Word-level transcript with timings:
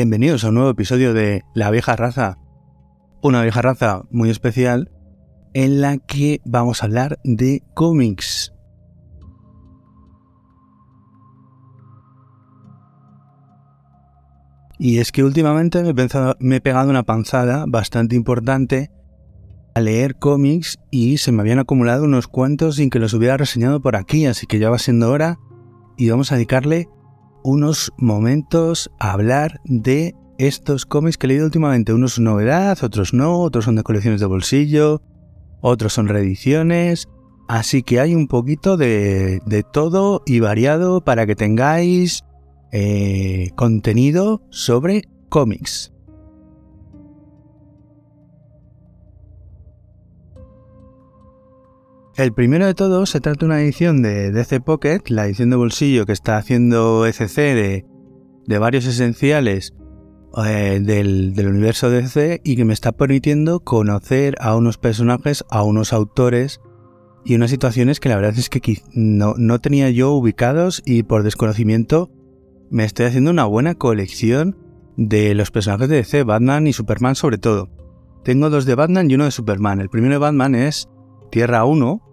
Bienvenidos 0.00 0.44
a 0.44 0.50
un 0.50 0.54
nuevo 0.54 0.70
episodio 0.70 1.12
de 1.12 1.42
La 1.56 1.72
vieja 1.72 1.96
raza. 1.96 2.38
Una 3.20 3.42
vieja 3.42 3.62
raza 3.62 4.02
muy 4.12 4.30
especial 4.30 4.92
en 5.54 5.80
la 5.80 5.98
que 5.98 6.40
vamos 6.44 6.80
a 6.80 6.86
hablar 6.86 7.18
de 7.24 7.64
cómics. 7.74 8.54
Y 14.78 14.98
es 14.98 15.10
que 15.10 15.24
últimamente 15.24 15.82
me 15.82 15.90
he, 15.90 16.08
me 16.38 16.56
he 16.56 16.60
pegado 16.60 16.90
una 16.90 17.02
panzada 17.02 17.64
bastante 17.66 18.14
importante 18.14 18.92
a 19.74 19.80
leer 19.80 20.14
cómics 20.14 20.78
y 20.92 21.18
se 21.18 21.32
me 21.32 21.40
habían 21.40 21.58
acumulado 21.58 22.04
unos 22.04 22.28
cuantos 22.28 22.76
sin 22.76 22.88
que 22.88 23.00
los 23.00 23.14
hubiera 23.14 23.36
reseñado 23.36 23.82
por 23.82 23.96
aquí, 23.96 24.26
así 24.26 24.46
que 24.46 24.60
ya 24.60 24.70
va 24.70 24.78
siendo 24.78 25.10
hora 25.10 25.40
y 25.96 26.08
vamos 26.08 26.30
a 26.30 26.36
dedicarle 26.36 26.88
unos 27.48 27.92
momentos 27.96 28.90
a 29.00 29.12
hablar 29.12 29.60
de 29.64 30.14
estos 30.36 30.84
cómics 30.84 31.16
que 31.16 31.26
he 31.26 31.28
leído 31.28 31.46
últimamente. 31.46 31.94
Unos 31.94 32.14
son 32.14 32.24
novedad, 32.24 32.78
otros 32.82 33.14
no, 33.14 33.40
otros 33.40 33.64
son 33.64 33.76
de 33.76 33.82
colecciones 33.82 34.20
de 34.20 34.26
bolsillo, 34.26 35.00
otros 35.62 35.94
son 35.94 36.08
reediciones. 36.08 37.08
Así 37.48 37.82
que 37.82 38.00
hay 38.00 38.14
un 38.14 38.28
poquito 38.28 38.76
de, 38.76 39.40
de 39.46 39.62
todo 39.62 40.22
y 40.26 40.40
variado 40.40 41.00
para 41.00 41.26
que 41.26 41.34
tengáis 41.34 42.22
eh, 42.70 43.48
contenido 43.56 44.42
sobre 44.50 45.04
cómics. 45.30 45.94
El 52.18 52.32
primero 52.32 52.66
de 52.66 52.74
todos 52.74 53.10
se 53.10 53.20
trata 53.20 53.38
de 53.38 53.46
una 53.46 53.62
edición 53.62 54.02
de 54.02 54.32
DC 54.32 54.60
Pocket, 54.60 55.02
la 55.06 55.26
edición 55.26 55.50
de 55.50 55.56
bolsillo 55.56 56.04
que 56.04 56.10
está 56.10 56.36
haciendo 56.36 57.06
ECC 57.06 57.36
de, 57.36 58.58
varios 58.58 58.86
esenciales 58.86 59.72
eh, 60.44 60.80
del, 60.82 61.32
universo 61.46 61.90
DC 61.90 62.40
y 62.42 62.56
que 62.56 62.64
me 62.64 62.72
está 62.72 62.90
permitiendo 62.90 63.60
conocer 63.60 64.34
a 64.40 64.56
unos 64.56 64.78
personajes, 64.78 65.44
a 65.48 65.62
unos 65.62 65.92
autores 65.92 66.60
y 67.24 67.36
unas 67.36 67.50
situaciones 67.50 68.00
que 68.00 68.08
la 68.08 68.16
verdad 68.16 68.36
es 68.36 68.50
que 68.50 68.82
no, 68.92 69.34
no 69.38 69.60
tenía 69.60 69.88
yo 69.90 70.10
ubicados 70.10 70.82
y 70.84 71.04
por 71.04 71.22
desconocimiento 71.22 72.10
me 72.68 72.82
estoy 72.82 73.06
haciendo 73.06 73.30
una 73.30 73.44
buena 73.44 73.76
colección 73.76 74.58
de 74.96 75.36
los 75.36 75.52
personajes 75.52 75.88
de 75.88 75.96
DC, 75.98 76.24
Batman 76.24 76.66
y 76.66 76.72
Superman 76.72 77.14
sobre 77.14 77.38
todo. 77.38 77.70
Tengo 78.24 78.50
dos 78.50 78.64
de 78.64 78.74
Batman 78.74 79.08
y 79.08 79.14
uno 79.14 79.26
de 79.26 79.30
Superman. 79.30 79.78
El 79.78 79.88
primero 79.88 80.14
de 80.14 80.18
Batman 80.18 80.56
es 80.56 80.88
Tierra 81.30 81.64
1, 81.64 82.07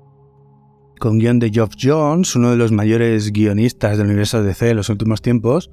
con 1.00 1.19
guion 1.19 1.39
de 1.39 1.51
Geoff 1.51 1.73
Jones, 1.81 2.35
uno 2.35 2.51
de 2.51 2.57
los 2.57 2.72
mayores 2.72 3.31
guionistas 3.31 3.97
del 3.97 4.07
universo 4.07 4.44
DC 4.44 4.66
de 4.66 4.73
los 4.73 4.89
últimos 4.89 5.22
tiempos, 5.22 5.72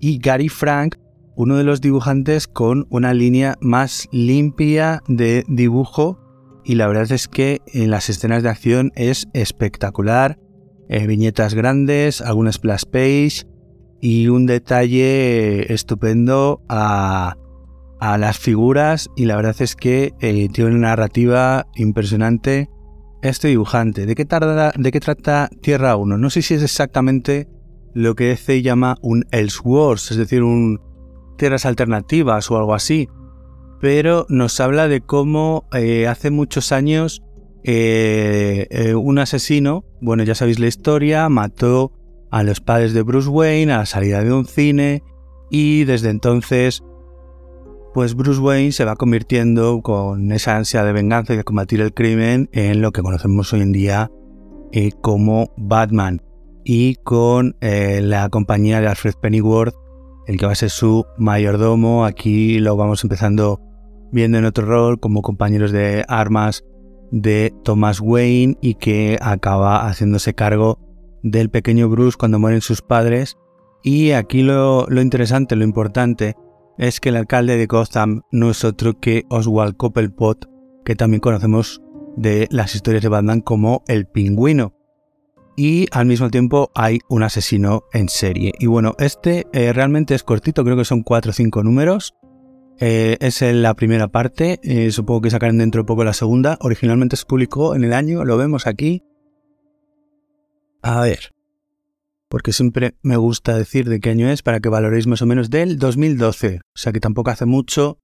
y 0.00 0.18
Gary 0.18 0.48
Frank, 0.48 0.96
uno 1.36 1.56
de 1.56 1.64
los 1.64 1.80
dibujantes 1.80 2.46
con 2.48 2.86
una 2.90 3.12
línea 3.14 3.56
más 3.60 4.08
limpia 4.10 5.02
de 5.06 5.44
dibujo 5.48 6.18
y 6.64 6.74
la 6.74 6.88
verdad 6.88 7.12
es 7.12 7.28
que 7.28 7.60
en 7.72 7.90
las 7.90 8.08
escenas 8.08 8.42
de 8.42 8.48
acción 8.48 8.90
es 8.96 9.28
espectacular, 9.34 10.38
eh, 10.88 11.06
viñetas 11.06 11.54
grandes, 11.54 12.20
algún 12.20 12.52
splash 12.52 12.84
page 12.90 13.46
y 14.00 14.28
un 14.28 14.46
detalle 14.46 15.72
estupendo 15.72 16.62
a, 16.68 17.36
a 18.00 18.18
las 18.18 18.38
figuras 18.38 19.10
y 19.16 19.26
la 19.26 19.36
verdad 19.36 19.56
es 19.60 19.76
que 19.76 20.12
eh, 20.20 20.48
tiene 20.52 20.70
una 20.70 20.88
narrativa 20.88 21.66
impresionante 21.76 22.68
este 23.22 23.48
dibujante. 23.48 24.06
¿De 24.06 24.14
qué, 24.14 24.24
¿De 24.24 24.92
qué 24.92 25.00
trata 25.00 25.48
Tierra 25.60 25.96
1? 25.96 26.18
No 26.18 26.30
sé 26.30 26.42
si 26.42 26.54
es 26.54 26.62
exactamente 26.62 27.48
lo 27.94 28.14
que 28.14 28.26
DC 28.26 28.62
llama 28.62 28.96
un 29.00 29.24
Elseworlds, 29.30 30.10
es 30.10 30.16
decir, 30.18 30.42
un 30.42 30.80
tierras 31.38 31.66
alternativas 31.66 32.50
o 32.50 32.56
algo 32.56 32.74
así, 32.74 33.08
pero 33.80 34.26
nos 34.28 34.60
habla 34.60 34.88
de 34.88 35.00
cómo 35.00 35.68
eh, 35.72 36.06
hace 36.06 36.30
muchos 36.30 36.72
años 36.72 37.22
eh, 37.64 38.66
eh, 38.70 38.94
un 38.94 39.18
asesino, 39.18 39.84
bueno, 40.00 40.22
ya 40.22 40.34
sabéis 40.34 40.58
la 40.58 40.66
historia, 40.66 41.28
mató 41.28 41.92
a 42.30 42.42
los 42.42 42.60
padres 42.60 42.92
de 42.92 43.02
Bruce 43.02 43.28
Wayne 43.28 43.72
a 43.72 43.78
la 43.78 43.86
salida 43.86 44.22
de 44.22 44.32
un 44.32 44.46
cine 44.46 45.02
y 45.50 45.84
desde 45.84 46.10
entonces 46.10 46.82
pues 47.96 48.14
Bruce 48.14 48.42
Wayne 48.42 48.72
se 48.72 48.84
va 48.84 48.94
convirtiendo 48.94 49.80
con 49.80 50.30
esa 50.30 50.54
ansia 50.54 50.84
de 50.84 50.92
venganza 50.92 51.32
y 51.32 51.38
de 51.38 51.44
combatir 51.44 51.80
el 51.80 51.94
crimen 51.94 52.50
en 52.52 52.82
lo 52.82 52.92
que 52.92 53.00
conocemos 53.00 53.50
hoy 53.54 53.62
en 53.62 53.72
día 53.72 54.10
eh, 54.72 54.90
como 55.00 55.54
Batman 55.56 56.20
y 56.62 56.96
con 56.96 57.56
eh, 57.62 58.02
la 58.02 58.28
compañía 58.28 58.82
de 58.82 58.88
Alfred 58.88 59.14
Pennyworth, 59.14 59.74
el 60.26 60.36
que 60.36 60.44
va 60.44 60.52
a 60.52 60.56
ser 60.56 60.68
su 60.68 61.06
mayordomo. 61.16 62.04
Aquí 62.04 62.58
lo 62.58 62.76
vamos 62.76 63.02
empezando 63.02 63.62
viendo 64.12 64.36
en 64.36 64.44
otro 64.44 64.66
rol 64.66 65.00
como 65.00 65.22
compañeros 65.22 65.72
de 65.72 66.04
armas 66.06 66.66
de 67.12 67.54
Thomas 67.64 68.02
Wayne 68.02 68.58
y 68.60 68.74
que 68.74 69.16
acaba 69.22 69.88
haciéndose 69.88 70.34
cargo 70.34 70.78
del 71.22 71.48
pequeño 71.48 71.88
Bruce 71.88 72.18
cuando 72.18 72.38
mueren 72.38 72.60
sus 72.60 72.82
padres. 72.82 73.38
Y 73.82 74.10
aquí 74.10 74.42
lo, 74.42 74.84
lo 74.86 75.00
interesante, 75.00 75.56
lo 75.56 75.64
importante, 75.64 76.36
es 76.78 77.00
que 77.00 77.10
el 77.10 77.16
alcalde 77.16 77.56
de 77.56 77.66
Gotham 77.66 78.22
no 78.30 78.50
es 78.50 78.64
otro 78.64 78.98
que 79.00 79.24
Oswald 79.28 79.76
Cobblepot, 79.76 80.48
que 80.84 80.96
también 80.96 81.20
conocemos 81.20 81.82
de 82.16 82.48
las 82.50 82.74
historias 82.74 83.02
de 83.02 83.08
Batman 83.08 83.40
como 83.40 83.82
el 83.88 84.06
pingüino. 84.06 84.74
Y 85.56 85.86
al 85.90 86.06
mismo 86.06 86.30
tiempo 86.30 86.70
hay 86.74 86.98
un 87.08 87.22
asesino 87.22 87.84
en 87.92 88.08
serie. 88.08 88.52
Y 88.58 88.66
bueno, 88.66 88.94
este 88.98 89.46
eh, 89.52 89.72
realmente 89.72 90.14
es 90.14 90.22
cortito, 90.22 90.64
creo 90.64 90.76
que 90.76 90.84
son 90.84 91.02
4 91.02 91.30
o 91.30 91.32
5 91.32 91.62
números. 91.62 92.14
Eh, 92.78 93.16
es 93.20 93.40
en 93.40 93.62
la 93.62 93.72
primera 93.72 94.08
parte, 94.08 94.60
eh, 94.62 94.90
supongo 94.90 95.22
que 95.22 95.30
sacarán 95.30 95.56
dentro 95.56 95.82
de 95.82 95.86
poco 95.86 96.04
la 96.04 96.12
segunda. 96.12 96.58
Originalmente 96.60 97.16
se 97.16 97.24
publicó 97.24 97.74
en 97.74 97.84
el 97.84 97.94
año, 97.94 98.24
lo 98.24 98.36
vemos 98.36 98.66
aquí. 98.66 99.02
A 100.82 101.00
ver, 101.00 101.32
porque 102.28 102.52
siempre 102.52 102.94
me 103.02 103.16
gusta 103.16 103.56
decir 103.56 103.88
de 103.88 104.00
qué 104.00 104.10
año 104.10 104.28
es 104.28 104.42
para 104.42 104.60
que 104.60 104.68
valoréis 104.68 105.06
más 105.06 105.22
o 105.22 105.26
menos 105.26 105.50
del 105.50 105.78
2012. 105.78 106.60
O 106.62 106.78
sea 106.78 106.92
que 106.92 107.00
tampoco 107.00 107.30
hace 107.30 107.46
mucho. 107.46 107.98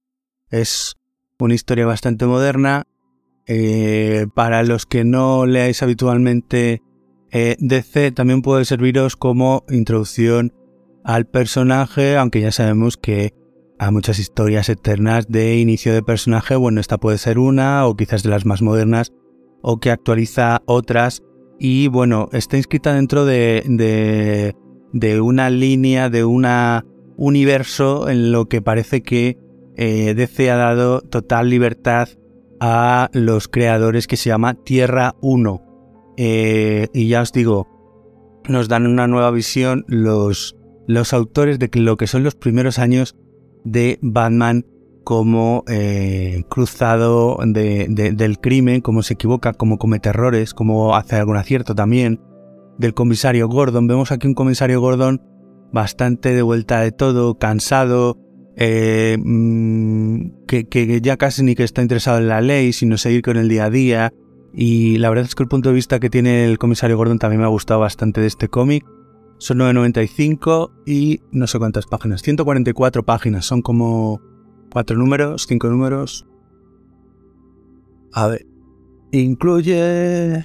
Es 0.49 0.95
una 1.39 1.53
historia 1.53 1.85
bastante 1.85 2.25
moderna. 2.25 2.83
Eh, 3.45 4.27
para 4.33 4.63
los 4.63 4.85
que 4.85 5.03
no 5.03 5.45
leáis 5.45 5.83
habitualmente 5.83 6.81
eh, 7.31 7.57
DC, 7.59 8.11
también 8.11 8.41
puede 8.41 8.63
serviros 8.63 9.17
como 9.17 9.65
introducción 9.69 10.53
al 11.03 11.25
personaje, 11.25 12.15
aunque 12.15 12.39
ya 12.39 12.53
sabemos 12.53 12.95
que 12.95 13.33
hay 13.79 13.91
muchas 13.91 14.19
historias 14.19 14.69
eternas 14.69 15.27
de 15.27 15.57
inicio 15.57 15.93
de 15.93 16.03
personaje. 16.03 16.55
Bueno, 16.55 16.79
esta 16.79 16.97
puede 16.97 17.17
ser 17.17 17.39
una, 17.39 17.85
o 17.85 17.97
quizás 17.97 18.23
de 18.23 18.29
las 18.29 18.45
más 18.45 18.61
modernas, 18.61 19.11
o 19.61 19.79
que 19.79 19.91
actualiza 19.91 20.61
otras 20.65 21.21
y 21.65 21.87
bueno, 21.87 22.27
está 22.33 22.57
inscrita 22.57 22.93
dentro 22.93 23.23
de, 23.23 24.53
de, 24.91 25.21
una 25.21 25.49
línea, 25.49 26.09
de 26.09 26.25
un 26.25 26.45
universo 27.15 28.09
en 28.09 28.33
lo 28.33 28.49
que 28.49 28.61
parece 28.61 29.01
que 29.01 29.37
eh, 29.77 30.13
DC 30.13 30.51
ha 30.51 30.57
dado 30.57 30.99
total 30.99 31.49
libertad 31.49 32.09
a 32.59 33.09
los 33.13 33.47
creadores 33.47 34.07
que 34.07 34.17
se 34.17 34.27
llama 34.27 34.55
Tierra 34.55 35.15
1. 35.21 36.13
Eh, 36.17 36.89
y 36.93 37.07
ya 37.07 37.21
os 37.21 37.31
digo, 37.31 38.41
nos 38.49 38.67
dan 38.67 38.85
una 38.85 39.07
nueva 39.07 39.31
visión 39.31 39.85
los, 39.87 40.57
los 40.85 41.13
autores 41.13 41.59
de 41.59 41.69
lo 41.75 41.95
que 41.95 42.07
son 42.07 42.23
los 42.23 42.35
primeros 42.35 42.77
años 42.77 43.15
de 43.63 43.99
Batman 44.01 44.65
como 45.03 45.63
eh, 45.67 46.43
cruzado 46.49 47.37
de, 47.45 47.87
de, 47.89 48.11
del 48.11 48.39
crimen, 48.39 48.81
cómo 48.81 49.03
se 49.03 49.15
equivoca, 49.15 49.53
cómo 49.53 49.77
comete 49.77 50.09
errores, 50.09 50.53
cómo 50.53 50.95
hace 50.95 51.15
algún 51.17 51.37
acierto 51.37 51.75
también, 51.75 52.19
del 52.77 52.93
comisario 52.93 53.47
Gordon. 53.47 53.87
Vemos 53.87 54.11
aquí 54.11 54.27
un 54.27 54.33
comisario 54.33 54.81
Gordon 54.81 55.21
bastante 55.71 56.33
de 56.33 56.41
vuelta 56.41 56.81
de 56.81 56.91
todo, 56.91 57.37
cansado, 57.37 58.17
eh, 58.55 59.17
que, 60.47 60.67
que, 60.67 61.01
ya 61.01 61.17
casi 61.17 61.43
ni 61.43 61.55
que 61.55 61.63
está 61.63 61.81
interesado 61.81 62.19
en 62.19 62.27
la 62.27 62.41
ley, 62.41 62.73
sino 62.73 62.97
seguir 62.97 63.21
con 63.21 63.37
el 63.37 63.49
día 63.49 63.65
a 63.65 63.69
día. 63.69 64.13
Y 64.53 64.97
la 64.99 65.09
verdad 65.09 65.25
es 65.25 65.35
que 65.35 65.43
el 65.43 65.49
punto 65.49 65.69
de 65.69 65.75
vista 65.75 65.99
que 65.99 66.11
tiene 66.11 66.45
el 66.45 66.59
comisario 66.59 66.95
Gordon 66.95 67.17
también 67.17 67.41
me 67.41 67.45
ha 67.45 67.49
gustado 67.49 67.79
bastante 67.79 68.21
de 68.21 68.27
este 68.27 68.47
cómic. 68.49 68.85
Son 69.39 69.57
9.95 69.57 70.71
y 70.85 71.21
no 71.31 71.47
sé 71.47 71.57
cuántas 71.57 71.87
páginas, 71.87 72.21
144 72.21 73.03
páginas, 73.03 73.45
son 73.45 73.61
como 73.61 74.21
cuatro 74.73 74.97
números, 74.97 75.45
cinco 75.47 75.69
números. 75.69 76.25
A 78.11 78.27
ver. 78.27 78.45
Incluye. 79.11 80.43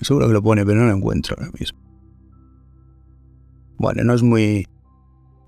Seguro 0.00 0.26
que 0.26 0.32
lo 0.32 0.42
pone, 0.42 0.64
pero 0.64 0.80
no 0.80 0.86
lo 0.86 0.96
encuentro 0.96 1.36
ahora 1.38 1.52
mismo. 1.58 1.78
Bueno, 3.76 4.04
no 4.04 4.14
es 4.14 4.22
muy. 4.22 4.66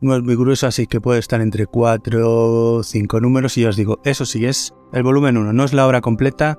No 0.03 0.15
es 0.15 0.23
muy 0.23 0.37
grueso, 0.37 0.67
así 0.67 0.87
que 0.87 1.01
puede 1.01 1.19
estar 1.19 1.41
entre 1.41 1.67
4 1.67 2.21
o 2.25 2.83
5 2.83 3.21
números. 3.21 3.57
Y 3.57 3.63
ya 3.63 3.71
os 3.71 3.77
digo, 3.77 4.01
eso 4.05 4.27
sí 4.27 4.45
es 4.45 4.75
el 4.93 5.03
volumen 5.03 5.39
1, 5.39 5.53
no 5.53 5.65
es 5.65 5.73
la 5.73 5.87
obra 5.87 6.01
completa, 6.01 6.59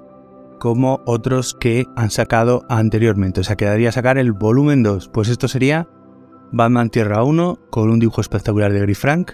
como 0.61 1.01
otros 1.07 1.55
que 1.59 1.87
han 1.95 2.11
sacado 2.11 2.67
anteriormente. 2.69 3.41
O 3.41 3.43
sea, 3.43 3.55
quedaría 3.55 3.91
sacar 3.91 4.19
el 4.19 4.31
volumen 4.31 4.83
2. 4.83 5.09
Pues 5.11 5.27
esto 5.27 5.47
sería 5.47 5.87
Batman 6.51 6.91
Tierra 6.91 7.23
1 7.23 7.57
con 7.71 7.89
un 7.89 7.97
dibujo 7.97 8.21
espectacular 8.21 8.71
de 8.71 8.81
Gary 8.81 8.93
Frank 8.93 9.31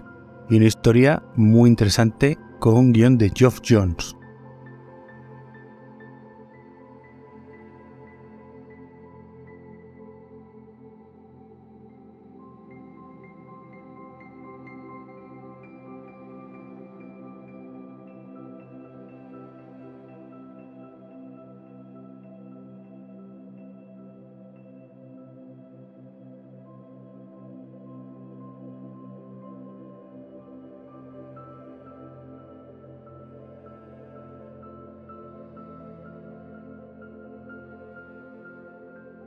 y 0.50 0.56
una 0.56 0.68
historia 0.68 1.22
muy 1.36 1.70
interesante 1.70 2.38
con 2.62 2.76
un 2.76 2.94
guion 2.94 3.18
de 3.18 3.34
Geoff 3.36 3.60
Jones. 3.68 4.17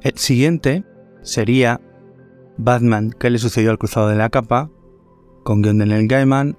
El 0.02 0.16
siguiente 0.16 0.84
sería 1.22 1.80
Batman, 2.56 3.10
que 3.10 3.28
le 3.28 3.38
sucedió 3.38 3.70
al 3.70 3.78
cruzado 3.78 4.08
de 4.08 4.16
la 4.16 4.30
capa, 4.30 4.70
con 5.44 5.60
guion 5.60 5.78
de 5.78 5.86
Neil 5.86 6.08
Gaiman, 6.08 6.56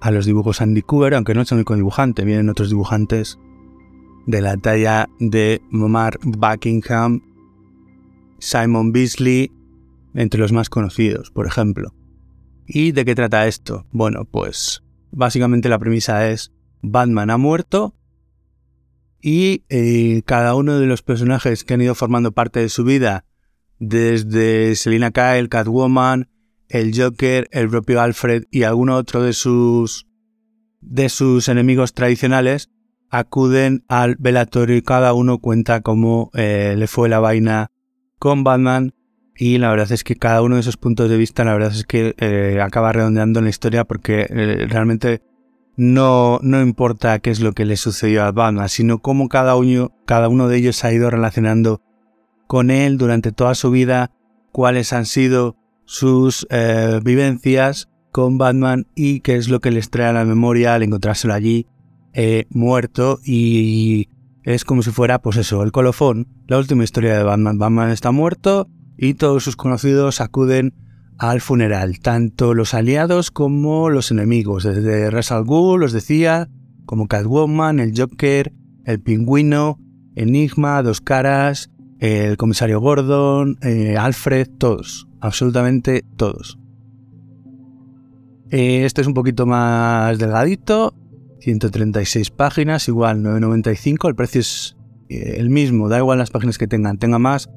a 0.00 0.10
los 0.10 0.24
dibujos 0.24 0.62
Andy 0.62 0.82
Cooper, 0.82 1.14
aunque 1.14 1.34
no 1.34 1.42
es 1.42 1.52
el 1.52 1.56
único 1.56 1.74
dibujante, 1.74 2.24
vienen 2.24 2.48
otros 2.48 2.70
dibujantes 2.70 3.38
de 4.26 4.40
la 4.40 4.56
talla 4.56 5.08
de 5.18 5.60
Mark 5.70 6.20
Buckingham, 6.22 7.22
Simon 8.38 8.92
Beasley, 8.92 9.50
entre 10.14 10.40
los 10.40 10.52
más 10.52 10.70
conocidos, 10.70 11.30
por 11.30 11.46
ejemplo. 11.46 11.92
¿Y 12.66 12.92
de 12.92 13.04
qué 13.04 13.14
trata 13.14 13.46
esto? 13.46 13.86
Bueno, 13.92 14.24
pues 14.24 14.82
básicamente 15.10 15.68
la 15.68 15.78
premisa 15.78 16.28
es 16.28 16.52
Batman 16.82 17.30
ha 17.30 17.38
muerto 17.38 17.94
y 19.20 19.64
eh, 19.68 20.22
cada 20.24 20.54
uno 20.54 20.78
de 20.78 20.86
los 20.86 21.02
personajes 21.02 21.64
que 21.64 21.74
han 21.74 21.82
ido 21.82 21.94
formando 21.94 22.32
parte 22.32 22.60
de 22.60 22.68
su 22.68 22.84
vida, 22.84 23.24
desde 23.78 24.74
Selina 24.76 25.10
Kyle, 25.10 25.48
Catwoman, 25.48 26.28
el 26.68 26.92
Joker, 26.94 27.48
el 27.50 27.68
propio 27.68 28.00
Alfred 28.00 28.44
y 28.50 28.62
alguno 28.62 28.96
otro 28.96 29.22
de 29.22 29.32
sus 29.32 30.06
de 30.80 31.08
sus 31.08 31.48
enemigos 31.48 31.92
tradicionales, 31.92 32.70
acuden 33.10 33.84
al 33.88 34.16
velatorio 34.18 34.76
y 34.76 34.82
cada 34.82 35.12
uno 35.12 35.38
cuenta 35.38 35.80
cómo 35.80 36.30
eh, 36.34 36.74
le 36.76 36.86
fue 36.86 37.08
la 37.08 37.18
vaina 37.18 37.70
con 38.18 38.44
Batman. 38.44 38.94
Y 39.36 39.58
la 39.58 39.70
verdad 39.70 39.90
es 39.92 40.02
que 40.02 40.16
cada 40.16 40.42
uno 40.42 40.56
de 40.56 40.62
esos 40.62 40.76
puntos 40.76 41.08
de 41.08 41.16
vista 41.16 41.44
la 41.44 41.52
verdad 41.52 41.72
es 41.72 41.84
que 41.84 42.14
eh, 42.18 42.60
acaba 42.60 42.92
redondeando 42.92 43.40
la 43.40 43.48
historia 43.48 43.84
porque 43.84 44.26
realmente 44.68 45.22
no, 45.78 46.40
no 46.42 46.60
importa 46.60 47.20
qué 47.20 47.30
es 47.30 47.38
lo 47.38 47.52
que 47.52 47.64
le 47.64 47.76
sucedió 47.76 48.24
a 48.24 48.32
Batman, 48.32 48.68
sino 48.68 48.98
cómo 48.98 49.28
cada 49.28 49.54
uno, 49.54 49.92
cada 50.06 50.28
uno 50.28 50.48
de 50.48 50.58
ellos 50.58 50.84
ha 50.84 50.92
ido 50.92 51.08
relacionando 51.08 51.80
con 52.48 52.72
él 52.72 52.98
durante 52.98 53.30
toda 53.30 53.54
su 53.54 53.70
vida, 53.70 54.10
cuáles 54.50 54.92
han 54.92 55.06
sido 55.06 55.56
sus 55.84 56.48
eh, 56.50 56.98
vivencias 57.04 57.88
con 58.10 58.38
Batman 58.38 58.88
y 58.96 59.20
qué 59.20 59.36
es 59.36 59.48
lo 59.48 59.60
que 59.60 59.70
les 59.70 59.88
trae 59.88 60.08
a 60.08 60.12
la 60.12 60.24
memoria 60.24 60.74
al 60.74 60.82
encontrárselo 60.82 61.32
allí 61.32 61.68
eh, 62.12 62.46
muerto 62.50 63.20
y 63.24 64.08
es 64.42 64.64
como 64.64 64.82
si 64.82 64.90
fuera, 64.90 65.22
pues 65.22 65.36
eso, 65.36 65.62
el 65.62 65.70
colofón, 65.70 66.26
la 66.48 66.58
última 66.58 66.82
historia 66.82 67.16
de 67.16 67.22
Batman. 67.22 67.56
Batman 67.56 67.90
está 67.90 68.10
muerto 68.10 68.66
y 68.96 69.14
todos 69.14 69.44
sus 69.44 69.54
conocidos 69.54 70.20
acuden 70.20 70.74
al 71.18 71.40
funeral, 71.40 71.98
tanto 71.98 72.54
los 72.54 72.74
aliados 72.74 73.30
como 73.30 73.90
los 73.90 74.10
enemigos, 74.10 74.62
desde 74.62 75.10
Ra's 75.10 75.32
al 75.32 75.44
decía, 75.92 76.48
como 76.86 77.08
Catwoman, 77.08 77.80
el 77.80 77.92
Joker, 77.96 78.52
el 78.84 79.00
Pingüino, 79.00 79.78
Enigma, 80.14 80.82
Dos 80.82 81.00
Caras, 81.00 81.70
el 81.98 82.36
Comisario 82.36 82.80
Gordon, 82.80 83.58
eh, 83.62 83.96
Alfred, 83.96 84.48
todos, 84.58 85.08
absolutamente 85.20 86.04
todos. 86.16 86.58
Eh, 88.50 88.84
este 88.84 89.00
es 89.00 89.06
un 89.06 89.14
poquito 89.14 89.44
más 89.44 90.18
delgadito, 90.18 90.94
136 91.40 92.30
páginas, 92.30 92.88
igual 92.88 93.22
9.95, 93.22 94.08
el 94.08 94.14
precio 94.14 94.40
es 94.40 94.76
eh, 95.08 95.34
el 95.38 95.50
mismo, 95.50 95.88
da 95.88 95.98
igual 95.98 96.18
las 96.18 96.30
páginas 96.30 96.58
que 96.58 96.68
tengan, 96.68 96.98
tenga 96.98 97.18
más 97.18 97.50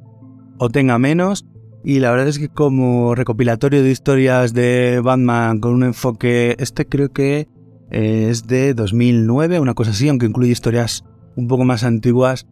o 0.57 0.69
tenga 0.69 0.97
menos, 0.99 1.45
y 1.83 1.99
la 1.99 2.11
verdad 2.11 2.27
es 2.27 2.37
que 2.37 2.49
como 2.49 3.15
recopilatorio 3.15 3.81
de 3.81 3.89
historias 3.89 4.53
de 4.53 5.01
Batman 5.03 5.59
con 5.59 5.73
un 5.73 5.83
enfoque, 5.83 6.55
este 6.59 6.85
creo 6.85 7.09
que 7.09 7.47
eh, 7.89 8.27
es 8.29 8.45
de 8.45 8.73
2009, 8.73 9.59
una 9.59 9.73
cosa 9.73 9.91
así, 9.91 10.07
aunque 10.07 10.27
incluye 10.27 10.51
historias 10.51 11.03
un 11.35 11.47
poco 11.47 11.65
más 11.65 11.83
antiguas 11.83 12.47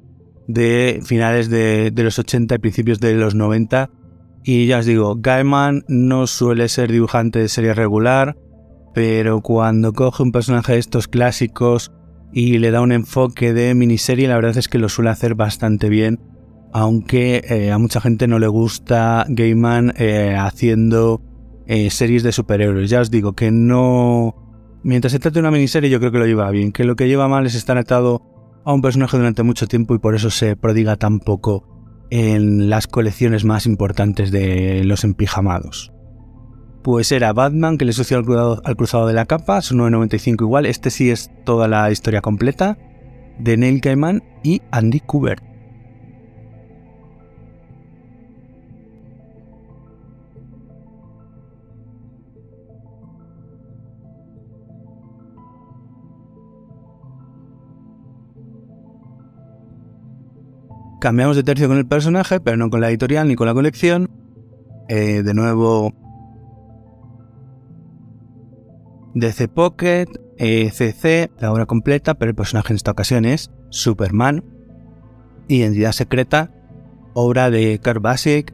de 0.48 1.02
finales 1.04 1.50
de, 1.50 1.94
los 1.96 2.18
80 2.18 2.56
y 2.56 2.58
principios 2.58 3.00
de 3.00 3.14
los 3.14 3.36
90. 3.36 3.92
Y 4.44 4.66
ya 4.66 4.80
os 4.80 4.86
digo, 4.86 5.16
Gaiman 5.20 5.84
no 5.88 6.26
suele 6.26 6.68
ser 6.68 6.92
dibujante 6.92 7.38
de 7.38 7.50
serie 7.50 7.76
regular, 7.76 8.36
pero 8.96 9.42
cuando 9.42 9.94
coge 9.94 10.24
un 10.24 10.32
personaje 10.32 10.74
de 10.74 10.80
estos 10.80 11.08
clásicos 11.08 11.92
y 12.34 12.58
le 12.58 12.72
da 12.72 12.82
un 12.82 12.92
enfoque 12.92 13.54
de 13.54 13.76
miniserie, 13.76 14.28
la 14.28 14.36
verdad 14.36 14.58
es 14.58 14.68
que 14.68 14.80
lo 14.80 14.90
suele 14.90 15.12
hacer 15.12 15.36
bastante 15.36 15.88
bien 15.90 16.20
aunque 16.74 17.44
eh, 17.50 17.72
a 17.72 17.78
mucha 17.78 18.02
gente 18.02 18.28
no 18.28 18.40
le 18.40 18.48
gusta 18.48 19.26
Gaiman 19.28 19.94
eh, 19.98 20.36
haciendo 20.38 21.22
eh, 21.68 21.90
series 21.90 22.24
de 22.24 22.32
superhéroes. 22.32 22.90
Ya 22.90 23.02
os 23.02 23.12
digo 23.12 23.34
que 23.34 23.52
no... 23.52 24.36
Mientras 24.84 25.12
se 25.12 25.20
trate 25.20 25.36
de 25.36 25.40
una 25.42 25.52
miniserie 25.52 25.90
yo 25.90 26.00
creo 26.00 26.12
que 26.12 26.20
lo 26.20 26.26
lleva 26.26 26.50
bien, 26.52 26.72
que 26.72 26.86
lo 26.86 26.96
que 26.96 27.08
lleva 27.08 27.28
mal 27.28 27.46
es 27.46 27.56
estar 27.56 27.78
atado 27.78 28.22
a 28.64 28.74
un 28.74 28.82
personaje 28.82 29.18
durante 29.18 29.44
mucho 29.44 29.68
tiempo 29.68 29.94
y 29.94 30.00
por 30.00 30.16
eso 30.16 30.30
se 30.30 30.56
prodiga 30.56 30.96
tan 30.96 31.20
poco 31.20 31.68
en 32.12 32.70
las 32.70 32.88
colecciones 32.88 33.44
más 33.44 33.66
importantes 33.66 34.32
de 34.32 34.84
los 34.86 35.04
empijamados. 35.04 35.92
Pues 36.82 37.12
era 37.12 37.34
Batman 37.34 37.78
que 37.78 37.86
le 37.86 37.94
sucedió 37.94 38.20
al 38.64 38.76
cruzado, 38.78 39.06
de 39.06 39.14
la 39.14 39.26
capa, 39.26 39.62
son 39.62 39.80
9.95 39.80 40.42
igual, 40.42 40.66
este 40.66 40.92
sí 40.92 41.12
es 41.12 41.30
toda 41.44 41.68
la 41.68 41.92
historia 41.92 42.22
completa, 42.22 42.78
de 43.38 43.58
Neil 43.58 43.82
Gaiman 43.82 44.24
y 44.44 44.62
Andy 44.72 45.02
Kubert. 45.02 45.49
Cambiamos 61.00 61.38
de 61.38 61.44
tercio 61.44 61.70
con 61.70 61.78
el 61.78 61.88
personaje, 61.88 62.42
pero 62.42 62.58
no 62.58 62.70
con 62.70 62.82
la 62.82 62.90
editorial 62.90 63.28
ni 63.28 63.36
con 63.36 63.48
la 63.48 63.54
colección. 63.54 64.10
Eh, 64.90 65.24
de 65.24 65.34
nuevo, 65.34 65.94
DC 69.14 69.48
Pocket, 69.48 70.08
ECC, 70.38 71.32
la 71.40 71.54
obra 71.54 71.66
completa, 71.66 72.16
pero 72.16 72.32
el 72.32 72.36
personaje 72.36 72.74
en 72.74 72.76
esta 72.76 72.92
ocasión 72.92 73.24
es 73.24 73.50
Superman. 73.70 74.44
Identidad 75.48 75.94
secreta, 75.94 76.52
obra 77.14 77.50
de 77.50 77.80
Kurt 77.82 78.02
Basic, 78.02 78.54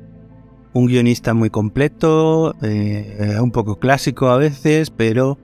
un 0.73 0.85
guionista 0.85 1.33
muy 1.33 1.49
completo, 1.49 2.53
eh, 2.61 3.37
un 3.41 3.51
poco 3.51 3.79
clásico 3.79 4.27
a 4.27 4.37
veces, 4.37 4.91
pero 4.91 5.39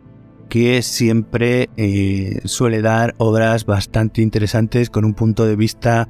que 0.49 0.81
siempre 0.81 1.69
eh, 1.77 2.41
suele 2.45 2.81
dar 2.81 3.15
obras 3.17 3.65
bastante 3.65 4.21
interesantes 4.21 4.89
con 4.89 5.05
un 5.05 5.13
punto 5.13 5.45
de 5.45 5.55
vista 5.55 6.09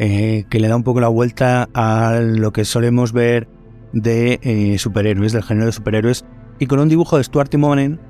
eh, 0.00 0.44
que 0.48 0.60
le 0.60 0.68
da 0.68 0.76
un 0.76 0.84
poco 0.84 1.00
la 1.00 1.08
vuelta 1.08 1.68
a 1.74 2.20
lo 2.20 2.52
que 2.52 2.64
solemos 2.64 3.12
ver 3.12 3.48
de 3.92 4.38
eh, 4.42 4.78
superhéroes, 4.78 5.32
del 5.32 5.42
género 5.42 5.66
de 5.66 5.72
superhéroes, 5.72 6.24
y 6.60 6.66
con 6.66 6.78
un 6.78 6.88
dibujo 6.88 7.16
de 7.16 7.24
Stuart 7.24 7.50
Timonen, 7.50 8.00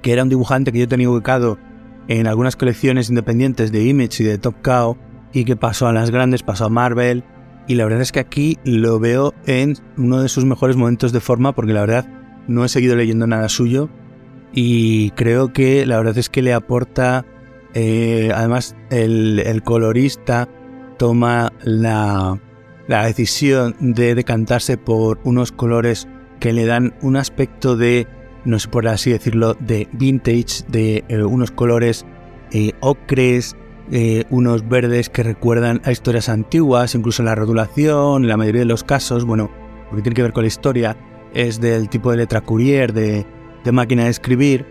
que 0.00 0.12
era 0.12 0.22
un 0.22 0.28
dibujante 0.28 0.70
que 0.70 0.78
yo 0.78 0.86
tenía 0.86 1.10
ubicado 1.10 1.58
en 2.06 2.28
algunas 2.28 2.54
colecciones 2.54 3.08
independientes 3.08 3.72
de 3.72 3.84
Image 3.84 4.22
y 4.22 4.26
de 4.26 4.38
Top 4.38 4.54
Cow, 4.62 4.96
y 5.32 5.44
que 5.44 5.56
pasó 5.56 5.88
a 5.88 5.92
las 5.92 6.12
grandes, 6.12 6.44
pasó 6.44 6.66
a 6.66 6.68
Marvel, 6.68 7.24
y 7.66 7.74
la 7.74 7.84
verdad 7.84 8.02
es 8.02 8.12
que 8.12 8.20
aquí 8.20 8.58
lo 8.62 9.00
veo 9.00 9.34
en 9.46 9.74
uno 9.96 10.22
de 10.22 10.28
sus 10.28 10.44
mejores 10.44 10.76
momentos 10.76 11.10
de 11.10 11.20
forma, 11.20 11.52
porque 11.52 11.72
la 11.72 11.80
verdad 11.80 12.06
no 12.46 12.64
he 12.64 12.68
seguido 12.68 12.94
leyendo 12.94 13.26
nada 13.26 13.48
suyo, 13.48 13.88
y 14.52 15.10
creo 15.12 15.52
que 15.52 15.84
la 15.84 15.96
verdad 15.96 16.16
es 16.16 16.28
que 16.28 16.42
le 16.42 16.54
aporta, 16.54 17.24
eh, 17.74 18.30
además 18.32 18.76
el 18.90 19.62
colorista, 19.64 20.48
toma 21.02 21.52
la, 21.64 22.38
decisión 22.86 23.74
de 23.80 24.14
decantarse 24.14 24.78
por 24.78 25.18
unos 25.24 25.50
colores 25.50 26.06
que 26.38 26.52
le 26.52 26.64
dan 26.64 26.94
un 27.02 27.16
aspecto 27.16 27.76
de, 27.76 28.06
no 28.44 28.60
sé 28.60 28.68
por 28.68 28.86
así 28.86 29.10
decirlo, 29.10 29.56
de 29.58 29.88
vintage, 29.90 30.62
de 30.68 31.02
eh, 31.08 31.24
unos 31.24 31.50
colores 31.50 32.06
eh, 32.52 32.70
ocres, 32.78 33.56
eh, 33.90 34.26
unos 34.30 34.68
verdes 34.68 35.10
que 35.10 35.24
recuerdan 35.24 35.80
a 35.84 35.90
historias 35.90 36.28
antiguas, 36.28 36.94
incluso 36.94 37.24
la 37.24 37.34
rotulación, 37.34 38.22
en 38.22 38.28
la 38.28 38.36
mayoría 38.36 38.60
de 38.60 38.66
los 38.66 38.84
casos, 38.84 39.24
bueno, 39.24 39.50
lo 39.90 39.96
que 39.96 40.02
tiene 40.02 40.14
que 40.14 40.22
ver 40.22 40.32
con 40.32 40.44
la 40.44 40.48
historia 40.48 40.96
es 41.34 41.60
del 41.60 41.88
tipo 41.88 42.12
de 42.12 42.18
letra 42.18 42.42
Courier, 42.42 42.92
de, 42.92 43.26
máquina 43.72 44.04
de 44.04 44.10
escribir, 44.10 44.66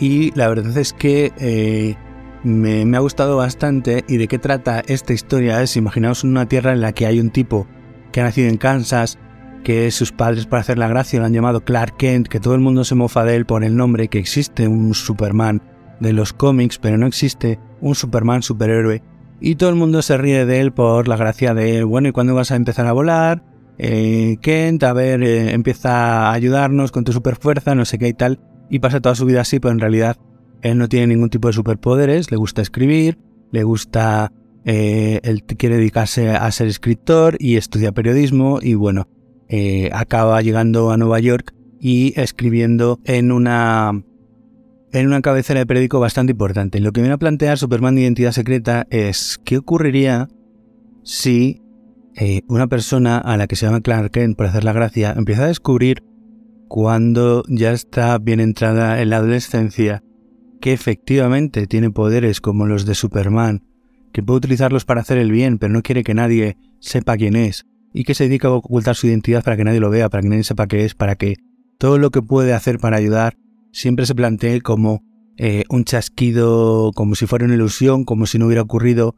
y 0.00 0.32
la 0.36 0.48
verdad 0.48 0.76
es 0.78 0.92
que 0.92 1.32
eh, 1.38 1.94
me, 2.46 2.96
ha 2.96 3.00
gustado 3.00 3.36
bastante. 3.36 4.04
¿Y 4.08 4.18
de 4.18 4.28
qué 4.28 4.38
trata 4.38 4.80
esta 4.86 5.12
historia? 5.12 5.62
Es, 5.62 5.76
imaginaos 5.76 6.22
una 6.22 6.46
tierra 6.46 6.72
en 6.72 6.80
la 6.80 6.92
que 6.92 7.06
hay 7.06 7.18
un 7.18 7.30
tipo 7.30 7.66
que 8.12 8.20
ha 8.20 8.24
nacido 8.24 8.48
en 8.48 8.56
Kansas, 8.56 9.18
que 9.64 9.90
sus 9.90 10.12
padres 10.12 10.46
para 10.46 10.60
hacer 10.60 10.78
la 10.78 10.86
gracia 10.86 11.18
lo 11.18 11.26
han 11.26 11.32
llamado 11.32 11.64
Clark 11.64 11.96
Kent, 11.96 12.28
que 12.28 12.38
todo 12.38 12.54
el 12.54 12.60
mundo 12.60 12.84
se 12.84 12.94
mofa 12.94 13.24
de 13.24 13.34
él 13.34 13.46
por 13.46 13.64
el 13.64 13.76
nombre, 13.76 14.08
que 14.08 14.20
existe 14.20 14.68
un 14.68 14.94
Superman 14.94 15.60
de 15.98 16.12
los 16.12 16.32
cómics, 16.32 16.78
pero 16.78 16.96
no 16.96 17.06
existe 17.06 17.58
un 17.80 17.96
Superman 17.96 18.42
superhéroe. 18.42 19.02
Y 19.40 19.56
todo 19.56 19.70
el 19.70 19.76
mundo 19.76 20.00
se 20.02 20.16
ríe 20.16 20.46
de 20.46 20.60
él 20.60 20.72
por 20.72 21.08
la 21.08 21.16
gracia 21.16 21.52
de, 21.52 21.82
bueno, 21.82 22.08
¿y 22.08 22.12
cuándo 22.12 22.34
vas 22.34 22.52
a 22.52 22.56
empezar 22.56 22.86
a 22.86 22.92
volar? 22.92 23.42
Eh, 23.76 24.36
Kent, 24.40 24.84
a 24.84 24.92
ver, 24.92 25.22
eh, 25.22 25.52
empieza 25.52 26.28
a 26.28 26.32
ayudarnos 26.32 26.92
con 26.92 27.02
tu 27.02 27.12
superfuerza, 27.12 27.74
no 27.74 27.84
sé 27.84 27.98
qué 27.98 28.06
y 28.06 28.14
tal. 28.14 28.38
Y 28.70 28.78
pasa 28.78 29.00
toda 29.00 29.16
su 29.16 29.26
vida 29.26 29.40
así, 29.40 29.58
pero 29.58 29.72
en 29.72 29.80
realidad 29.80 30.16
él 30.62 30.78
no 30.78 30.88
tiene 30.88 31.08
ningún 31.08 31.30
tipo 31.30 31.48
de 31.48 31.54
superpoderes, 31.54 32.30
le 32.30 32.36
gusta 32.36 32.62
escribir, 32.62 33.18
le 33.52 33.62
gusta, 33.62 34.32
eh, 34.64 35.20
él 35.22 35.44
quiere 35.44 35.76
dedicarse 35.76 36.30
a 36.30 36.50
ser 36.50 36.68
escritor 36.68 37.36
y 37.38 37.56
estudia 37.56 37.92
periodismo 37.92 38.58
y 38.60 38.74
bueno, 38.74 39.08
eh, 39.48 39.90
acaba 39.92 40.40
llegando 40.42 40.90
a 40.90 40.96
Nueva 40.96 41.20
York 41.20 41.54
y 41.80 42.18
escribiendo 42.18 42.98
en 43.04 43.32
una 43.32 44.02
en 44.92 45.06
una 45.06 45.20
cabecera 45.20 45.60
de 45.60 45.66
periódico 45.66 46.00
bastante 46.00 46.32
importante. 46.32 46.80
Lo 46.80 46.92
que 46.92 47.02
viene 47.02 47.14
a 47.14 47.18
plantear 47.18 47.58
Superman 47.58 47.94
de 47.94 48.02
Identidad 48.02 48.32
Secreta 48.32 48.86
es 48.88 49.38
qué 49.44 49.58
ocurriría 49.58 50.28
si 51.02 51.60
eh, 52.16 52.40
una 52.48 52.66
persona 52.66 53.18
a 53.18 53.36
la 53.36 53.46
que 53.46 53.56
se 53.56 53.66
llama 53.66 53.82
Clark 53.82 54.10
Kent, 54.10 54.36
por 54.36 54.46
hacer 54.46 54.64
la 54.64 54.72
gracia, 54.72 55.14
empieza 55.16 55.44
a 55.44 55.48
descubrir 55.48 56.02
cuando 56.68 57.44
ya 57.48 57.72
está 57.72 58.16
bien 58.18 58.40
entrada 58.40 59.00
en 59.02 59.10
la 59.10 59.18
adolescencia 59.18 60.02
que 60.60 60.72
efectivamente 60.72 61.66
tiene 61.66 61.90
poderes 61.90 62.40
como 62.40 62.66
los 62.66 62.86
de 62.86 62.94
Superman, 62.94 63.64
que 64.12 64.22
puede 64.22 64.38
utilizarlos 64.38 64.84
para 64.84 65.00
hacer 65.00 65.18
el 65.18 65.30
bien, 65.30 65.58
pero 65.58 65.72
no 65.72 65.82
quiere 65.82 66.02
que 66.02 66.14
nadie 66.14 66.56
sepa 66.80 67.16
quién 67.16 67.36
es, 67.36 67.66
y 67.92 68.04
que 68.04 68.14
se 68.14 68.24
dedica 68.24 68.48
a 68.48 68.52
ocultar 68.52 68.96
su 68.96 69.06
identidad 69.06 69.44
para 69.44 69.56
que 69.56 69.64
nadie 69.64 69.80
lo 69.80 69.90
vea, 69.90 70.08
para 70.08 70.22
que 70.22 70.28
nadie 70.28 70.44
sepa 70.44 70.66
qué 70.66 70.84
es, 70.84 70.94
para 70.94 71.16
que 71.16 71.36
todo 71.78 71.98
lo 71.98 72.10
que 72.10 72.22
puede 72.22 72.52
hacer 72.52 72.78
para 72.78 72.96
ayudar 72.96 73.36
siempre 73.72 74.06
se 74.06 74.14
plantee 74.14 74.60
como 74.62 75.02
eh, 75.36 75.64
un 75.68 75.84
chasquido, 75.84 76.92
como 76.94 77.14
si 77.14 77.26
fuera 77.26 77.44
una 77.44 77.54
ilusión, 77.54 78.04
como 78.04 78.26
si 78.26 78.38
no 78.38 78.46
hubiera 78.46 78.62
ocurrido, 78.62 79.16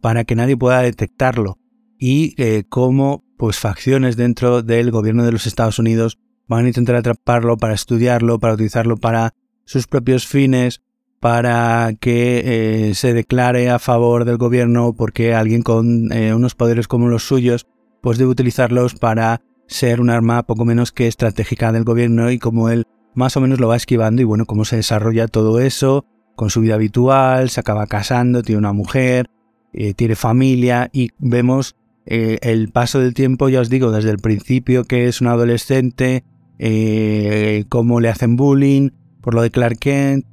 para 0.00 0.24
que 0.24 0.34
nadie 0.34 0.56
pueda 0.56 0.82
detectarlo. 0.82 1.58
Y 1.98 2.34
eh, 2.42 2.64
como 2.68 3.24
pues 3.36 3.58
facciones 3.58 4.16
dentro 4.16 4.62
del 4.62 4.90
gobierno 4.90 5.24
de 5.24 5.32
los 5.32 5.46
Estados 5.46 5.78
Unidos 5.78 6.18
van 6.48 6.64
a 6.64 6.68
intentar 6.68 6.96
atraparlo 6.96 7.56
para 7.56 7.74
estudiarlo, 7.74 8.38
para 8.38 8.54
utilizarlo 8.54 8.96
para 8.96 9.32
sus 9.64 9.86
propios 9.86 10.26
fines, 10.26 10.82
para 11.20 11.94
que 12.00 12.90
eh, 12.90 12.94
se 12.94 13.14
declare 13.14 13.70
a 13.70 13.78
favor 13.78 14.24
del 14.26 14.36
gobierno 14.36 14.92
porque 14.92 15.34
alguien 15.34 15.62
con 15.62 16.12
unos 16.12 16.54
poderes 16.54 16.86
como 16.86 17.08
los 17.08 17.26
suyos 17.26 17.66
pues 18.02 18.18
debe 18.18 18.30
utilizarlos 18.30 18.94
para 18.94 19.40
ser 19.66 20.02
un 20.02 20.10
arma 20.10 20.42
poco 20.42 20.66
menos 20.66 20.92
que 20.92 21.06
estratégica 21.06 21.72
del 21.72 21.84
gobierno 21.84 22.30
y 22.30 22.38
como 22.38 22.68
él 22.68 22.84
más 23.14 23.36
o 23.36 23.40
menos 23.40 23.60
lo 23.60 23.68
va 23.68 23.76
esquivando 23.76 24.20
y 24.20 24.24
bueno, 24.24 24.44
cómo 24.44 24.64
se 24.64 24.76
desarrolla 24.76 25.28
todo 25.28 25.60
eso 25.60 26.04
con 26.36 26.50
su 26.50 26.60
vida 26.60 26.74
habitual, 26.74 27.48
se 27.48 27.60
acaba 27.60 27.86
casando, 27.86 28.42
tiene 28.42 28.58
una 28.58 28.72
mujer, 28.72 29.30
eh, 29.72 29.94
tiene 29.94 30.16
familia 30.16 30.90
y 30.92 31.10
vemos 31.18 31.76
eh, 32.06 32.38
el 32.42 32.70
paso 32.70 33.00
del 33.00 33.14
tiempo, 33.14 33.48
ya 33.48 33.60
os 33.60 33.70
digo, 33.70 33.92
desde 33.92 34.10
el 34.10 34.18
principio 34.18 34.84
que 34.84 35.06
es 35.06 35.20
un 35.20 35.28
adolescente, 35.28 36.24
eh, 36.58 37.64
cómo 37.68 38.00
le 38.00 38.08
hacen 38.08 38.36
bullying 38.36 38.90
por 39.24 39.34
lo 39.34 39.40
de 39.40 39.50
Clark 39.50 39.78
Kent, 39.78 40.26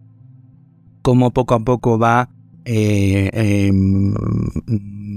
cómo 1.02 1.32
poco 1.32 1.54
a 1.56 1.60
poco 1.62 1.98
va 1.98 2.30
em, 2.66 4.14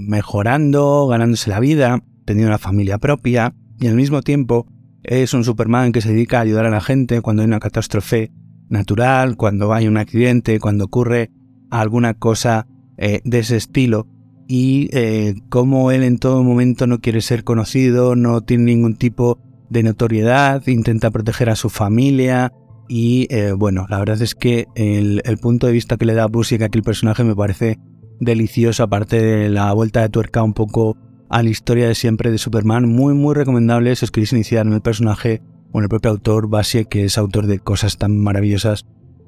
mejorando, 0.08 1.08
ganándose 1.08 1.50
la 1.50 1.58
vida 1.58 2.00
teniendo 2.24 2.50
una 2.50 2.58
familia 2.58 2.98
propia 2.98 3.52
y 3.80 3.88
al 3.88 3.96
mismo 3.96 4.22
tiempo 4.22 4.66
es 5.02 5.34
un 5.34 5.44
Superman 5.44 5.92
que 5.92 6.00
se 6.00 6.10
dedica 6.10 6.38
a 6.38 6.42
ayudar 6.42 6.66
a 6.66 6.70
la 6.70 6.80
gente 6.80 7.20
cuando 7.20 7.42
hay 7.42 7.48
una 7.48 7.60
catástrofe 7.60 8.30
natural, 8.68 9.36
cuando 9.36 9.74
hay 9.74 9.88
un 9.88 9.98
accidente, 9.98 10.60
cuando 10.60 10.84
ocurre 10.84 11.30
alguna 11.70 12.14
cosa 12.14 12.66
eh, 12.96 13.20
de 13.24 13.40
ese 13.40 13.56
estilo. 13.56 14.06
Y 14.46 14.88
eh, 14.92 15.34
como 15.50 15.90
él 15.90 16.02
en 16.04 16.18
todo 16.18 16.42
momento 16.42 16.86
no 16.86 17.00
quiere 17.00 17.20
ser 17.20 17.44
conocido, 17.44 18.14
no 18.14 18.42
tiene 18.42 18.64
ningún 18.64 18.96
tipo 18.96 19.38
de 19.68 19.82
notoriedad, 19.82 20.66
intenta 20.68 21.10
proteger 21.10 21.50
a 21.50 21.56
su 21.56 21.68
familia 21.68 22.52
y 22.88 23.26
eh, 23.30 23.52
bueno, 23.52 23.86
la 23.88 23.98
verdad 23.98 24.20
es 24.20 24.34
que 24.34 24.66
el, 24.74 25.22
punto 25.40 25.66
de 25.66 25.72
vista 25.72 25.96
que 25.96 26.04
le 26.04 26.14
da 26.14 26.26
Busiek 26.26 26.62
a 26.62 26.66
aquel 26.66 26.82
personaje 26.82 27.24
me 27.24 27.34
parece 27.34 27.78
delicioso, 28.20 28.82
aparte 28.82 29.20
de 29.20 29.48
la 29.48 29.72
vuelta 29.72 30.02
de 30.02 30.08
tuerca 30.08 30.42
un 30.42 30.54
poco 30.54 30.96
a 31.30 31.42
la 31.42 31.48
historia 31.48 31.88
de 31.88 31.94
siempre 31.94 32.30
de 32.30 32.38
Superman. 32.38 32.88
Muy, 32.88 33.14
muy 33.14 33.34
recomendable 33.34 33.94
si 33.96 34.04
os 34.04 34.10
queréis 34.10 34.32
iniciar 34.32 34.66
en 34.66 34.74
el 34.74 34.82
personaje 34.82 35.42
o 35.72 35.78
en 35.78 35.84
el 35.84 35.88
propio 35.88 36.10
autor, 36.10 36.48
Basie, 36.48 36.84
que 36.84 37.04
es 37.04 37.18
autor 37.18 37.46
de 37.46 37.58
cosas 37.58 37.98
tan 37.98 38.16
maravillosas 38.18 38.86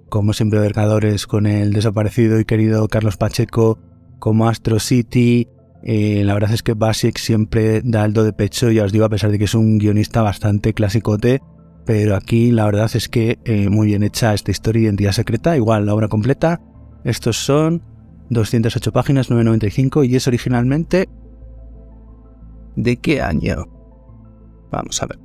como 0.08 0.32
Siempre 0.32 0.60
Vergadores, 0.60 1.26
con 1.26 1.46
el 1.46 1.72
desaparecido 1.72 2.38
y 2.38 2.44
querido 2.44 2.86
Carlos 2.88 3.16
Pacheco, 3.16 3.80
como 4.18 4.48
Astro 4.48 4.78
City. 4.78 5.48
Eh, 5.82 6.22
la 6.25 6.34
verdad 6.34 6.52
es 6.52 6.62
que 6.62 6.75
Basiek 6.75 7.18
siempre 7.18 7.80
da 7.84 8.04
el 8.04 8.12
do 8.12 8.22
de 8.22 8.32
pecho, 8.32 8.70
ya 8.70 8.84
os 8.84 8.92
digo, 8.92 9.04
a 9.04 9.08
pesar 9.08 9.30
de 9.30 9.38
que 9.38 9.44
es 9.44 9.54
un 9.54 9.78
guionista 9.78 10.22
bastante 10.22 10.75
clasicote, 10.75 11.40
pero 11.87 12.16
aquí 12.16 12.50
la 12.50 12.66
verdad 12.66 12.90
es 12.95 13.09
que 13.09 13.38
eh, 13.45 13.71
muy 13.71 13.87
bien 13.87 14.02
hecha 14.02 14.35
esta 14.35 14.50
historia 14.50 14.83
Identidad 14.83 15.12
Secreta, 15.12 15.57
igual 15.57 15.87
la 15.87 15.95
obra 15.95 16.09
completa. 16.09 16.61
Estos 17.05 17.37
son 17.37 17.83
208 18.31 18.93
páginas, 18.93 19.31
995 19.31 20.05
y 20.05 20.16
es 20.16 20.26
originalmente 20.26 21.09
¿De 22.76 22.99
qué 22.99 23.23
año? 23.23 23.64
Vamos 24.71 25.02
a 25.02 25.07
ver. 25.07 25.19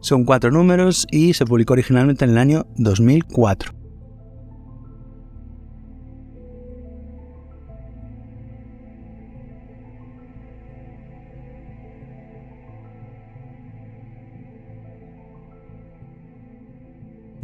Son 0.00 0.24
cuatro 0.24 0.50
números 0.50 1.06
y 1.10 1.34
se 1.34 1.44
publicó 1.44 1.74
originalmente 1.74 2.24
en 2.24 2.30
el 2.30 2.38
año 2.38 2.66
2004. 2.76 3.85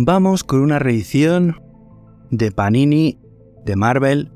Vamos 0.05 0.43
con 0.43 0.63
una 0.63 0.81
reedición 0.81 1.63
de 2.33 2.51
Panini 2.51 3.21
de 3.65 3.77
Marvel 3.77 4.33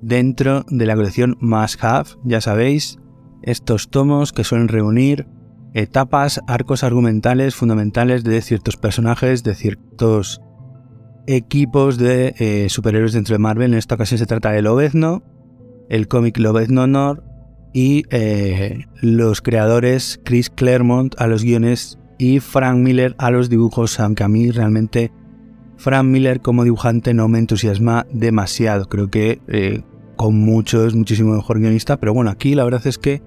dentro 0.00 0.64
de 0.68 0.86
la 0.86 0.94
colección 0.94 1.36
Must 1.40 1.82
Have, 1.82 2.10
ya 2.22 2.40
sabéis, 2.40 3.00
estos 3.42 3.90
tomos 3.90 4.32
que 4.32 4.44
suelen 4.44 4.68
reunir 4.68 5.26
etapas, 5.74 6.40
arcos 6.46 6.84
argumentales 6.84 7.56
fundamentales 7.56 8.22
de 8.22 8.40
ciertos 8.42 8.76
personajes, 8.76 9.42
de 9.42 9.56
ciertos 9.56 10.40
equipos 11.26 11.98
de 11.98 12.36
eh, 12.38 12.68
superhéroes 12.68 13.12
dentro 13.12 13.34
de 13.34 13.40
Marvel. 13.40 13.72
En 13.72 13.78
esta 13.78 13.96
ocasión 13.96 14.18
se 14.18 14.26
trata 14.26 14.52
de 14.52 14.62
Lobezno, 14.62 15.24
el 15.88 16.06
cómic 16.06 16.38
Lobezno 16.38 16.86
Nor 16.86 17.24
y 17.74 18.04
eh, 18.10 18.84
los 19.02 19.42
creadores 19.42 20.20
Chris 20.24 20.48
Claremont 20.48 21.20
a 21.20 21.26
los 21.26 21.42
guiones 21.42 21.98
y 22.20 22.38
Frank 22.38 22.76
Miller 22.76 23.14
a 23.16 23.30
los 23.30 23.48
dibujos, 23.48 23.98
aunque 23.98 24.24
a 24.24 24.28
mí 24.28 24.50
realmente 24.50 25.10
Frank 25.78 26.04
Miller 26.04 26.42
como 26.42 26.64
dibujante 26.64 27.14
no 27.14 27.28
me 27.28 27.38
entusiasma 27.38 28.06
demasiado. 28.12 28.90
Creo 28.90 29.08
que 29.08 29.40
eh, 29.48 29.80
con 30.16 30.38
mucho 30.38 30.86
es 30.86 30.94
muchísimo 30.94 31.34
mejor 31.34 31.60
guionista, 31.60 31.96
pero 31.96 32.12
bueno, 32.12 32.30
aquí 32.30 32.54
la 32.54 32.64
verdad 32.64 32.86
es 32.86 32.98
que 32.98 33.22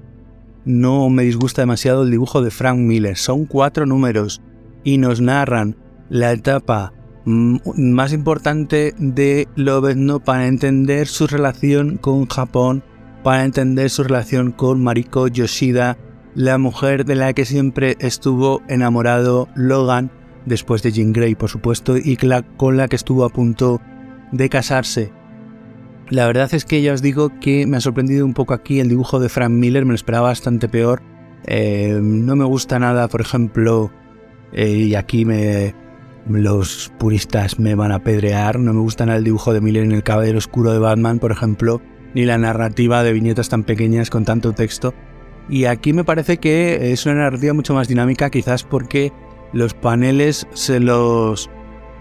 no 0.63 1.09
me 1.09 1.23
disgusta 1.23 1.63
demasiado 1.63 2.03
el 2.03 2.11
dibujo 2.11 2.43
de 2.43 2.51
Frank 2.51 2.77
Miller. 2.77 3.17
Son 3.17 3.45
cuatro 3.45 3.87
números 3.87 4.43
y 4.83 4.99
nos 4.99 5.21
narran 5.21 5.75
la 6.09 6.31
etapa 6.31 6.93
mm, 7.25 7.57
más 7.75 8.13
importante 8.13 8.93
de 8.99 9.47
Lobezno 9.55 10.19
para 10.19 10.45
entender 10.45 11.07
su 11.07 11.25
relación 11.25 11.97
con 11.97 12.27
Japón, 12.27 12.83
para 13.23 13.43
entender 13.43 13.89
su 13.89 14.03
relación 14.03 14.51
con 14.51 14.83
Mariko 14.83 15.27
Yoshida, 15.27 15.97
la 16.35 16.57
mujer 16.57 17.05
de 17.05 17.15
la 17.15 17.33
que 17.33 17.45
siempre 17.45 17.95
estuvo 17.99 18.61
enamorado 18.67 19.47
Logan 19.55 20.11
después 20.45 20.83
de 20.83 20.91
Jean 20.91 21.13
Grey, 21.13 21.35
por 21.35 21.49
supuesto, 21.49 21.95
y 21.97 22.17
con 22.57 22.77
la 22.77 22.87
que 22.87 22.95
estuvo 22.95 23.23
a 23.25 23.29
punto 23.29 23.81
de 24.31 24.49
casarse. 24.49 25.11
La 26.09 26.27
verdad 26.27 26.53
es 26.53 26.65
que 26.65 26.81
ya 26.81 26.93
os 26.93 27.01
digo 27.01 27.31
que 27.39 27.65
me 27.65 27.77
ha 27.77 27.81
sorprendido 27.81 28.25
un 28.25 28.33
poco 28.33 28.53
aquí 28.53 28.79
el 28.79 28.89
dibujo 28.89 29.19
de 29.19 29.29
Frank 29.29 29.51
Miller, 29.51 29.85
me 29.85 29.91
lo 29.91 29.95
esperaba 29.95 30.29
bastante 30.29 30.67
peor. 30.67 31.01
Eh, 31.45 31.99
no 32.01 32.35
me 32.35 32.45
gusta 32.45 32.79
nada, 32.79 33.07
por 33.07 33.21
ejemplo, 33.21 33.91
eh, 34.51 34.69
y 34.69 34.95
aquí 34.95 35.25
me, 35.25 35.73
los 36.27 36.91
puristas 36.99 37.59
me 37.59 37.75
van 37.75 37.91
a 37.91 38.03
pedrear. 38.03 38.59
No 38.59 38.73
me 38.73 38.81
gusta 38.81 39.05
nada 39.05 39.17
el 39.17 39.23
dibujo 39.23 39.53
de 39.53 39.61
Miller 39.61 39.83
en 39.83 39.91
El 39.91 40.03
Caballero 40.03 40.37
Oscuro 40.37 40.71
de 40.71 40.79
Batman, 40.79 41.19
por 41.19 41.31
ejemplo, 41.31 41.81
ni 42.13 42.25
la 42.25 42.37
narrativa 42.37 43.03
de 43.03 43.13
viñetas 43.13 43.49
tan 43.49 43.63
pequeñas 43.63 44.09
con 44.09 44.25
tanto 44.25 44.53
texto. 44.53 44.93
Y 45.49 45.65
aquí 45.65 45.93
me 45.93 46.03
parece 46.03 46.37
que 46.37 46.91
es 46.91 47.05
una 47.05 47.15
narrativa 47.15 47.53
mucho 47.53 47.73
más 47.73 47.87
dinámica, 47.87 48.29
quizás 48.29 48.63
porque 48.63 49.11
los 49.51 49.73
paneles 49.73 50.47
se 50.53 50.79
los, 50.79 51.49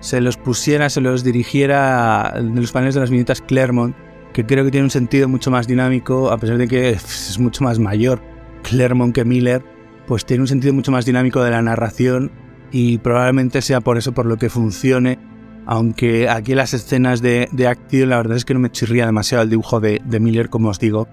se 0.01 0.21
los 0.21 0.37
pusiera, 0.37 0.89
se 0.91 1.01
los 1.01 1.25
dirigiera 1.25 2.33
de 2.37 2.61
los 2.61 2.73
paneles 2.73 2.95
de 2.95 3.01
las 3.01 3.11
viñetas 3.11 3.43
Claremont, 3.43 3.95
que 4.33 4.47
creo 4.47 4.65
que 4.65 4.71
tiene 4.71 4.85
un 4.85 4.91
sentido 4.91 5.29
mucho 5.29 5.51
más 5.51 5.67
dinámico, 5.67 6.31
a 6.31 6.39
pesar 6.39 6.57
de 6.59 6.69
que 6.69 6.91
es 6.91 7.39
mucho 7.39 7.65
más 7.65 7.79
mayor 7.79 8.23
Claremont 8.63 9.15
que 9.15 9.25
Miller, 9.25 9.63
pues 10.07 10.25
tiene 10.25 10.43
un 10.43 10.49
sentido 10.49 10.73
mucho 10.73 10.93
más 10.93 11.05
dinámico 11.05 11.43
de 11.43 11.51
la 11.51 11.63
narración 11.63 12.31
y 12.71 12.99
probablemente 12.99 13.61
sea 13.61 13.81
por 13.81 13.99
eso 13.99 14.13
por 14.13 14.27
lo 14.27 14.39
que 14.39 14.49
funcione, 14.49 15.19
aunque 15.67 16.29
aquí 16.29 16.55
las 16.55 16.75
escenas 16.75 17.23
de, 17.23 17.49
acción 17.69 18.09
la 18.09 18.17
verdad 18.17 18.37
es 18.37 18.45
que 18.45 18.55
no 18.55 18.61
me 18.61 18.71
chirría 18.71 19.07
demasiado 19.07 19.45
el 19.45 19.51
dibujo 19.51 19.81
de, 19.81 20.01
Miller, 20.21 20.49
como 20.49 20.71
os 20.71 20.79
digo. 20.79 21.09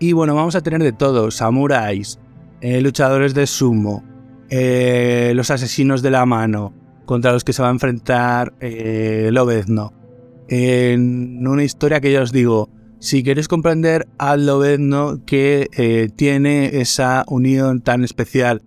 Y 0.00 0.12
bueno, 0.12 0.34
vamos 0.34 0.56
a 0.56 0.62
tener 0.62 0.82
de 0.82 0.92
todo, 0.92 1.30
samuráis, 1.30 2.18
eh, 2.62 2.80
luchadores 2.80 3.34
de 3.34 3.46
sumo, 3.46 4.02
eh, 4.48 5.32
los 5.36 5.50
asesinos 5.50 6.00
de 6.00 6.10
la 6.10 6.24
mano, 6.24 6.72
contra 7.04 7.32
los 7.32 7.44
que 7.44 7.52
se 7.52 7.60
va 7.60 7.68
a 7.68 7.72
enfrentar 7.72 8.54
eh, 8.60 9.28
Lobezno. 9.30 9.92
En 10.48 11.46
una 11.46 11.64
historia 11.64 12.00
que 12.00 12.12
ya 12.12 12.22
os 12.22 12.32
digo, 12.32 12.70
si 12.98 13.22
queréis 13.22 13.46
comprender 13.46 14.08
al 14.18 14.46
Lobezno 14.46 15.24
que 15.24 15.68
eh, 15.76 16.08
tiene 16.16 16.80
esa 16.80 17.24
unión 17.28 17.80
tan 17.80 18.02
especial 18.02 18.62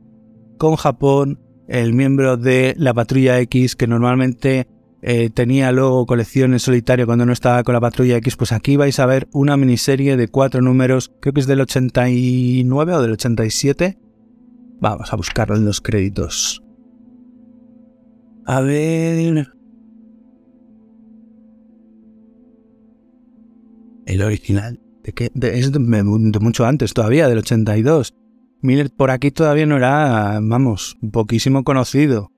con 0.58 0.76
Japón, 0.76 1.40
el 1.68 1.94
miembro 1.94 2.38
de 2.38 2.76
la 2.78 2.94
Patrulla 2.94 3.40
X 3.40 3.76
que 3.76 3.88
normalmente 3.88 4.68
eh, 5.06 5.30
tenía 5.30 5.74
luego 5.74 6.06
colección 6.06 6.54
en 6.54 6.60
solitario 6.60 7.06
cuando 7.06 7.26
no 7.26 7.34
estaba 7.34 7.62
con 7.64 7.74
la 7.74 7.82
Patrulla 7.82 8.16
X, 8.18 8.38
pues 8.38 8.54
aquí 8.54 8.78
vais 8.78 9.00
a 9.00 9.06
ver 9.06 9.28
una 9.34 9.58
miniserie 9.58 10.16
de 10.16 10.30
cuatro 10.30 10.62
números, 10.62 11.12
creo 11.20 11.34
que 11.34 11.42
es 11.42 11.48
del 11.48 11.60
89 11.60 12.94
o 12.94 13.02
del 13.02 13.12
87. 13.12 13.98
Vamos 14.80 15.12
a 15.12 15.18
buscarlo 15.18 15.58
en 15.58 15.66
los 15.66 15.82
créditos. 15.82 16.64
A 18.46 18.62
ver... 18.62 19.50
El 24.06 24.22
original, 24.22 24.80
¿de 25.04 25.14
qué? 25.14 25.32
es 25.34 25.72
de, 25.72 25.80
mucho 25.80 26.66
antes 26.66 26.94
todavía, 26.94 27.28
del 27.28 27.40
82. 27.40 28.14
Miller 28.62 28.90
por 28.90 29.12
aquí 29.12 29.32
todavía 29.32 29.66
no 29.66 29.76
era, 29.76 30.40
vamos, 30.42 30.98
poquísimo 31.12 31.66
conocido. 31.66 32.33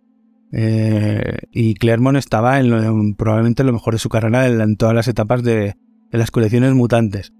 Eh, 0.51 1.39
y 1.51 1.73
Claremont 1.75 2.17
estaba 2.17 2.59
en 2.59 3.15
probablemente 3.15 3.63
lo 3.63 3.73
mejor 3.73 3.93
de 3.93 3.99
su 3.99 4.09
carrera 4.09 4.47
en, 4.47 4.77
todas 4.77 4.95
las 4.95 5.07
etapas 5.07 5.43
de, 5.43 5.75
las 6.11 6.31
colecciones 6.31 6.73
mutantes. 6.73 7.33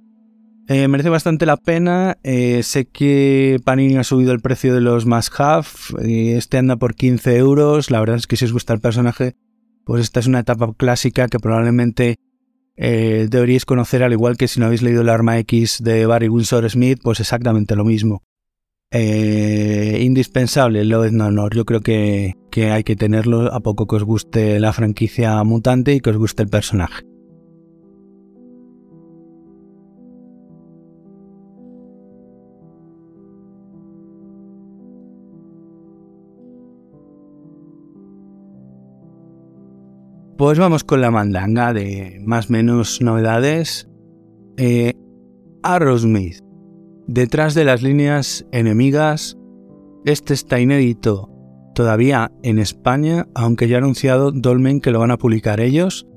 Eh, 0.68 0.88
merece 0.88 1.10
bastante 1.10 1.46
la 1.46 1.58
pena. 1.58 2.18
Eh, 2.24 2.64
sé 2.64 2.86
que 2.86 3.60
Panini 3.64 3.98
ha 3.98 4.04
subido 4.04 4.32
el 4.34 4.42
precio 4.42 4.74
de 4.74 4.82
los 4.82 5.06
must 5.06 5.34
have. 5.38 5.68
este 6.04 6.58
anda 6.58 6.76
por 6.76 6.96
15 6.96 7.38
euros. 7.38 7.92
La 7.92 8.00
verdad 8.00 8.18
es 8.18 8.28
que 8.28 8.36
si 8.36 8.46
os 8.46 8.54
gusta 8.54 8.74
el 8.74 8.82
personaje, 8.82 9.36
pues 9.86 10.02
esta 10.02 10.20
es 10.20 10.28
una 10.28 10.40
etapa 10.40 10.74
clásica 10.76 11.28
que 11.28 11.40
probablemente 11.40 12.18
deberíais 12.78 13.64
conocer, 13.64 14.04
al 14.04 14.12
igual 14.12 14.36
que 14.36 14.50
si 14.50 14.60
no 14.60 14.66
habéis 14.66 14.82
leído 14.82 15.04
el 15.04 15.10
Arma 15.10 15.38
X 15.40 15.82
de 15.82 16.06
Barry 16.06 16.28
Windsor 16.28 16.70
Smith, 16.70 17.00
pues 17.02 17.22
exactamente 17.22 17.76
lo 17.78 17.86
mismo. 17.86 18.24
indispensable, 18.92 20.84
lo 20.84 21.10
no 21.12 21.28
honor. 21.28 21.56
Yo 21.56 21.64
creo 21.64 21.80
que, 21.80 22.34
que 22.56 22.72
hay 22.72 22.86
que 22.86 22.96
tenerlo 22.96 23.54
a 23.54 23.60
poco 23.60 23.86
que 23.86 23.98
os 23.98 24.06
guste 24.06 24.62
la 24.62 24.72
franquicia 24.72 25.44
mutante 25.44 25.94
y 25.94 26.00
que 26.00 26.12
os 26.12 26.18
guste 26.18 26.42
el 26.42 26.48
personaje. 26.48 27.04
Pues 40.38 40.58
vamos 40.58 40.86
con 40.86 41.02
la 41.02 41.12
mandanga 41.12 41.74
de 41.74 42.22
más 42.26 42.50
menos 42.50 43.02
novedades. 43.02 43.90
Eh, 44.56 44.94
Arrowsmith. 45.62 46.40
Detrás 47.06 47.54
de 47.54 47.66
las 47.66 47.82
líneas 47.82 48.46
enemigas. 48.54 49.38
Este 50.06 50.34
está 50.34 50.58
inédito 50.62 51.35
todavía 51.76 52.32
en 52.42 52.58
España, 52.58 53.28
aunque 53.36 53.68
ya 53.68 53.76
ha 53.76 53.80
anunciado 53.80 54.32
Dolmen 54.32 54.82
que 54.82 54.90
lo 54.90 55.00
van 55.00 55.12
a 55.12 55.18
publicar 55.18 55.60
ellos, 55.60 56.08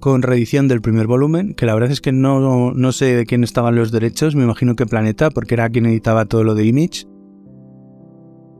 con 0.00 0.22
reedición 0.22 0.66
del 0.66 0.80
primer 0.80 1.06
volumen, 1.06 1.54
que 1.54 1.64
la 1.64 1.74
verdad 1.74 1.92
es 1.92 2.00
que 2.00 2.10
no, 2.10 2.72
no 2.72 2.92
sé 2.92 3.14
de 3.14 3.24
quién 3.24 3.44
estaban 3.44 3.76
los 3.76 3.92
derechos, 3.92 4.34
me 4.34 4.42
imagino 4.42 4.74
que 4.74 4.84
Planeta, 4.84 5.30
porque 5.30 5.54
era 5.54 5.70
quien 5.70 5.86
editaba 5.86 6.24
todo 6.24 6.42
lo 6.42 6.56
de 6.56 6.66
Image. 6.66 7.06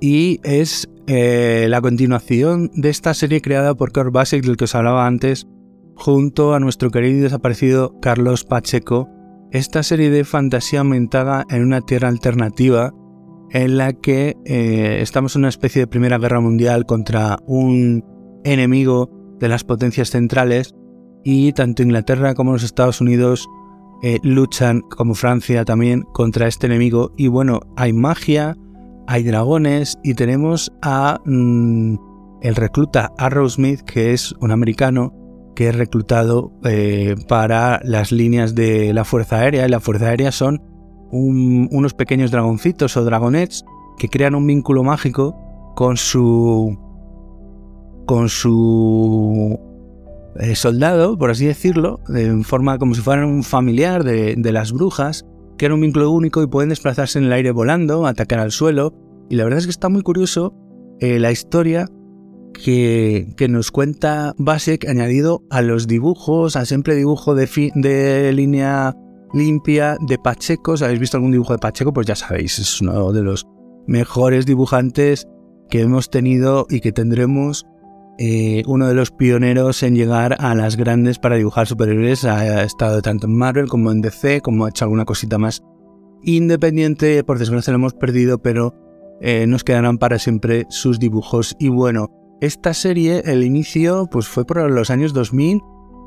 Y 0.00 0.38
es 0.44 0.88
eh, 1.08 1.66
la 1.68 1.80
continuación 1.80 2.70
de 2.74 2.90
esta 2.90 3.12
serie 3.12 3.40
creada 3.40 3.74
por 3.74 3.90
Kurt 3.90 4.12
Basic, 4.12 4.44
del 4.44 4.56
que 4.56 4.64
os 4.64 4.74
hablaba 4.76 5.04
antes, 5.04 5.48
junto 5.96 6.54
a 6.54 6.60
nuestro 6.60 6.90
querido 6.90 7.18
y 7.18 7.22
desaparecido 7.22 7.98
Carlos 8.00 8.44
Pacheco. 8.44 9.08
Esta 9.50 9.82
serie 9.82 10.10
de 10.10 10.24
fantasía 10.24 10.78
aumentada 10.78 11.44
en 11.50 11.64
una 11.64 11.80
tierra 11.80 12.08
alternativa 12.08 12.94
en 13.52 13.76
la 13.76 13.92
que 13.92 14.36
eh, 14.44 14.98
estamos 15.00 15.36
en 15.36 15.40
una 15.40 15.50
especie 15.50 15.82
de 15.82 15.86
Primera 15.86 16.18
Guerra 16.18 16.40
Mundial 16.40 16.86
contra 16.86 17.38
un 17.46 18.04
enemigo 18.44 19.10
de 19.38 19.48
las 19.48 19.62
potencias 19.62 20.10
centrales 20.10 20.74
y 21.22 21.52
tanto 21.52 21.82
Inglaterra 21.82 22.34
como 22.34 22.52
los 22.52 22.62
Estados 22.62 23.00
Unidos 23.00 23.48
eh, 24.02 24.18
luchan, 24.22 24.80
como 24.80 25.14
Francia 25.14 25.64
también, 25.64 26.02
contra 26.12 26.48
este 26.48 26.66
enemigo. 26.66 27.12
Y 27.16 27.28
bueno, 27.28 27.60
hay 27.76 27.92
magia, 27.92 28.56
hay 29.06 29.22
dragones 29.22 29.98
y 30.02 30.14
tenemos 30.14 30.72
a 30.82 31.20
mm, 31.24 31.96
el 32.40 32.56
recluta 32.56 33.12
Arrowsmith, 33.18 33.82
que 33.82 34.12
es 34.12 34.34
un 34.40 34.50
americano 34.50 35.12
que 35.54 35.68
es 35.68 35.76
reclutado 35.76 36.52
eh, 36.64 37.14
para 37.28 37.80
las 37.84 38.10
líneas 38.10 38.54
de 38.54 38.92
la 38.94 39.04
Fuerza 39.04 39.40
Aérea. 39.40 39.66
Y 39.66 39.68
la 39.68 39.80
Fuerza 39.80 40.06
Aérea 40.08 40.32
son 40.32 40.60
unos 41.12 41.94
pequeños 41.94 42.30
dragoncitos 42.30 42.96
o 42.96 43.04
dragonets 43.04 43.64
que 43.98 44.08
crean 44.08 44.34
un 44.34 44.46
vínculo 44.46 44.82
mágico 44.82 45.36
con 45.76 45.96
su 45.96 46.76
con 48.06 48.28
su 48.28 49.60
eh, 50.40 50.56
soldado, 50.56 51.16
por 51.16 51.30
así 51.30 51.46
decirlo, 51.46 52.00
en 52.08 52.42
forma 52.42 52.78
como 52.78 52.94
si 52.94 53.00
fueran 53.00 53.26
un 53.26 53.44
familiar 53.44 54.02
de, 54.02 54.52
las 54.52 54.72
brujas, 54.72 55.24
era 55.64 55.74
un 55.74 55.80
vínculo 55.80 56.10
único 56.10 56.42
y 56.42 56.46
pueden 56.46 56.70
desplazarse 56.70 57.18
en 57.18 57.26
el 57.26 57.32
aire 57.32 57.52
volando, 57.52 58.06
atacar 58.06 58.40
al 58.40 58.50
suelo. 58.50 58.94
Y 59.28 59.36
la 59.36 59.44
verdad 59.44 59.60
es 59.60 59.66
que 59.66 59.70
está 59.70 59.88
muy 59.88 60.02
curioso 60.02 60.54
eh, 60.98 61.18
la 61.18 61.30
historia 61.30 61.88
que, 62.52 63.32
que, 63.36 63.48
nos 63.48 63.70
cuenta 63.70 64.34
Basek 64.38 64.88
añadido 64.88 65.42
a 65.50 65.62
los 65.62 65.86
dibujos, 65.86 66.56
al 66.56 66.66
simple 66.66 66.94
dibujo 66.96 67.34
de, 67.34 67.48
de 67.74 68.32
línea 68.32 68.94
limpia 69.32 69.96
de 70.00 70.18
Pacheco. 70.18 70.76
Si 70.76 70.84
habéis 70.84 71.00
visto 71.00 71.16
algún 71.16 71.32
dibujo 71.32 71.52
de 71.52 71.58
Pacheco, 71.58 71.92
pues 71.92 72.06
ya 72.06 72.16
sabéis, 72.16 72.58
es 72.58 72.80
uno 72.80 73.12
de 73.12 73.22
los 73.22 73.46
mejores 73.86 74.46
dibujantes 74.46 75.26
que 75.70 75.80
hemos 75.80 76.10
tenido 76.10 76.66
y 76.68 76.80
que 76.80 76.92
tendremos. 76.92 77.66
Eh, 78.18 78.62
uno 78.66 78.86
de 78.86 78.94
los 78.94 79.10
pioneros 79.10 79.82
en 79.82 79.96
llegar 79.96 80.36
a 80.38 80.54
las 80.54 80.76
grandes 80.76 81.18
para 81.18 81.36
dibujar 81.36 81.66
superhéroes. 81.66 82.24
Ha 82.24 82.62
estado 82.62 83.00
tanto 83.02 83.26
en 83.26 83.36
Marvel 83.36 83.68
como 83.68 83.90
en 83.90 84.02
DC, 84.02 84.42
como 84.42 84.66
ha 84.66 84.68
hecho 84.68 84.84
alguna 84.84 85.04
cosita 85.04 85.38
más 85.38 85.62
independiente. 86.22 87.24
Por 87.24 87.38
desgracia 87.38 87.72
lo 87.72 87.78
hemos 87.78 87.94
perdido, 87.94 88.40
pero 88.40 88.74
eh, 89.20 89.46
nos 89.46 89.64
quedarán 89.64 89.98
para 89.98 90.18
siempre 90.18 90.66
sus 90.68 90.98
dibujos. 90.98 91.56
Y 91.58 91.68
bueno, 91.68 92.08
esta 92.40 92.74
serie, 92.74 93.22
el 93.24 93.42
inicio, 93.44 94.08
pues 94.10 94.28
fue 94.28 94.44
por 94.44 94.70
los 94.70 94.90
años 94.90 95.12
2000 95.12 95.60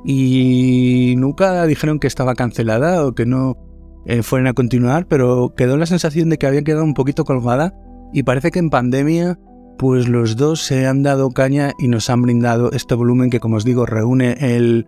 y 0.05 1.15
nunca 1.17 1.65
dijeron 1.65 1.99
que 1.99 2.07
estaba 2.07 2.35
cancelada 2.35 3.05
o 3.05 3.13
que 3.13 3.25
no 3.25 3.57
eh, 4.05 4.21
fueran 4.21 4.47
a 4.47 4.53
continuar, 4.53 5.07
pero 5.07 5.53
quedó 5.57 5.77
la 5.77 5.87
sensación 5.87 6.29
de 6.29 6.37
que 6.37 6.45
había 6.45 6.61
quedado 6.61 6.83
un 6.83 6.93
poquito 6.93 7.25
colgada 7.25 7.73
y 8.13 8.21
parece 8.23 8.51
que 8.51 8.59
en 8.59 8.69
pandemia 8.69 9.39
pues 9.79 10.07
los 10.07 10.37
dos 10.37 10.61
se 10.61 10.85
han 10.85 11.01
dado 11.01 11.31
caña 11.31 11.73
y 11.79 11.87
nos 11.87 12.09
han 12.09 12.21
brindado 12.21 12.71
este 12.71 12.93
volumen 12.95 13.29
que 13.29 13.39
como 13.39 13.57
os 13.57 13.65
digo 13.65 13.85
reúne 13.85 14.37
el, 14.39 14.85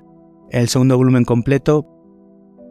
segundo 0.67 0.97
volumen 0.97 1.25
completo. 1.25 1.88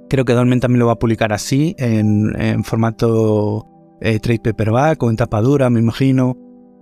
Creo 0.08 0.24
que 0.24 0.34
Dolmen 0.34 0.60
también 0.60 0.78
lo 0.78 0.86
va 0.86 0.92
a 0.92 0.98
publicar 0.98 1.32
así, 1.32 1.74
en, 1.78 2.62
formato 2.62 3.66
eh, 4.00 4.20
trade 4.20 4.38
paperback 4.38 5.02
o 5.02 5.10
en 5.10 5.16
tapadura, 5.16 5.68
me 5.68 5.80
imagino. 5.80 6.36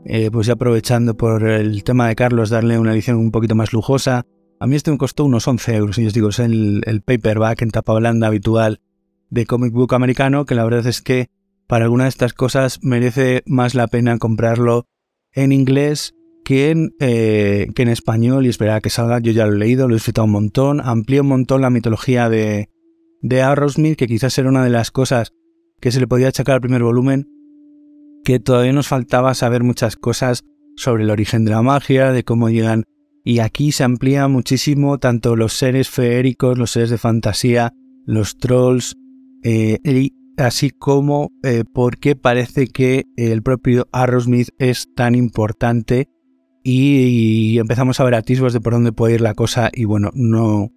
Eh, 0.05 0.31
pues 0.31 0.47
ya 0.47 0.53
aprovechando 0.53 1.17
por 1.17 1.43
el 1.49 1.83
tema 1.83 2.09
de 2.09 2.15
Carlos, 2.15 2.51
darle 2.51 2.79
una 2.79 2.93
edición 2.93 3.17
un 3.17 3.31
poquito 3.31 3.55
más 3.55 3.73
lujosa. 3.73 4.27
A 4.65 4.67
mí 4.67 4.77
este 4.77 4.91
me 4.91 4.97
costó 4.97 5.27
unos 5.27 5.47
11 5.47 5.77
euros 5.77 5.99
y 5.99 6.07
os 6.07 6.15
digo, 6.15 6.31
es 6.31 6.39
el, 6.39 7.03
paperback 7.05 7.61
en 7.61 7.71
tapa 7.71 7.93
blanda 7.93 8.29
habitual 8.29 8.81
de 9.29 9.45
comic 9.45 9.75
book 9.75 9.93
americano, 9.93 10.47
que 10.47 10.55
la 10.55 10.65
verdad 10.65 10.87
es 10.87 11.03
que 11.03 11.29
para 11.67 11.85
alguna 11.85 12.05
de 12.05 12.09
estas 12.09 12.33
cosas 12.33 12.79
merece 12.81 13.43
más 13.45 13.75
la 13.75 13.89
pena 13.89 14.17
comprarlo 14.17 14.87
en 15.33 15.53
inglés 15.53 16.15
que 16.47 16.71
en, 16.71 16.95
eh, 16.99 17.69
español, 17.77 18.47
y 18.47 18.49
esperar 18.49 18.81
que 18.81 18.89
salga, 18.89 19.19
yo 19.19 19.33
ya 19.33 19.45
lo 19.45 19.53
he 19.53 19.59
leído, 19.59 19.87
lo 19.87 19.93
he 19.93 19.97
disfrutado 19.97 20.25
un 20.25 20.33
montón, 20.33 20.81
amplía 20.81 21.21
un 21.21 21.29
montón 21.29 21.61
la 21.61 21.69
mitología 21.69 22.31
de, 22.31 22.71
de 23.21 23.43
Arrowsmith, 23.43 23.99
que 23.99 24.07
quizás 24.07 24.39
era 24.39 24.49
una 24.49 24.65
de 24.65 24.71
las 24.71 24.91
cosas 24.91 25.35
que 25.79 25.93
se 25.93 26.01
le 26.01 26.07
podía 26.07 26.29
achacar 26.29 26.55
al 26.55 26.61
primer 26.63 26.83
volumen, 26.83 27.29
que 28.25 28.41
todavía 28.41 28.73
nos 28.73 28.89
faltaba 28.89 29.35
saber 29.35 29.63
muchas 29.63 29.97
cosas 29.97 30.43
sobre 30.75 31.03
el 31.03 31.11
origen 31.11 31.45
de 31.45 31.51
la 31.51 31.61
magia, 31.61 32.13
de 32.13 32.25
cómo 32.25 32.49
llegan. 32.49 32.85
Y 33.25 33.39
aquí 33.39 33.73
se 33.73 33.85
amplía 33.85 34.29
muchísimo 34.29 34.99
tanto 34.99 35.35
los 35.35 35.55
seres 35.55 35.89
feéricos, 35.89 36.59
los 36.59 36.73
seres 36.73 36.91
de 36.91 36.99
fantasía, 36.99 37.73
los 38.05 38.37
trolls, 38.37 38.97
eh, 39.43 39.79
así 40.37 40.71
como 40.71 41.33
eh, 41.43 41.65
por 41.65 41.97
qué 41.99 42.17
parece 42.17 42.67
que 42.67 43.07
el 43.17 43.43
propio 43.43 43.89
Arrowsmith 43.93 44.51
es 44.59 44.93
tan 44.95 45.15
importante. 45.15 46.11
Y, 46.63 47.59
empezamos 47.59 47.99
a 47.99 48.05
ver 48.05 48.15
atisbos 48.15 48.53
de 48.53 48.61
por 48.61 48.75
dónde 48.75 48.93
puede 48.93 49.15
ir 49.15 49.21
la 49.23 49.35
cosa 49.35 49.71
y 49.73 49.85
bueno, 49.85 50.11
no 50.15 50.71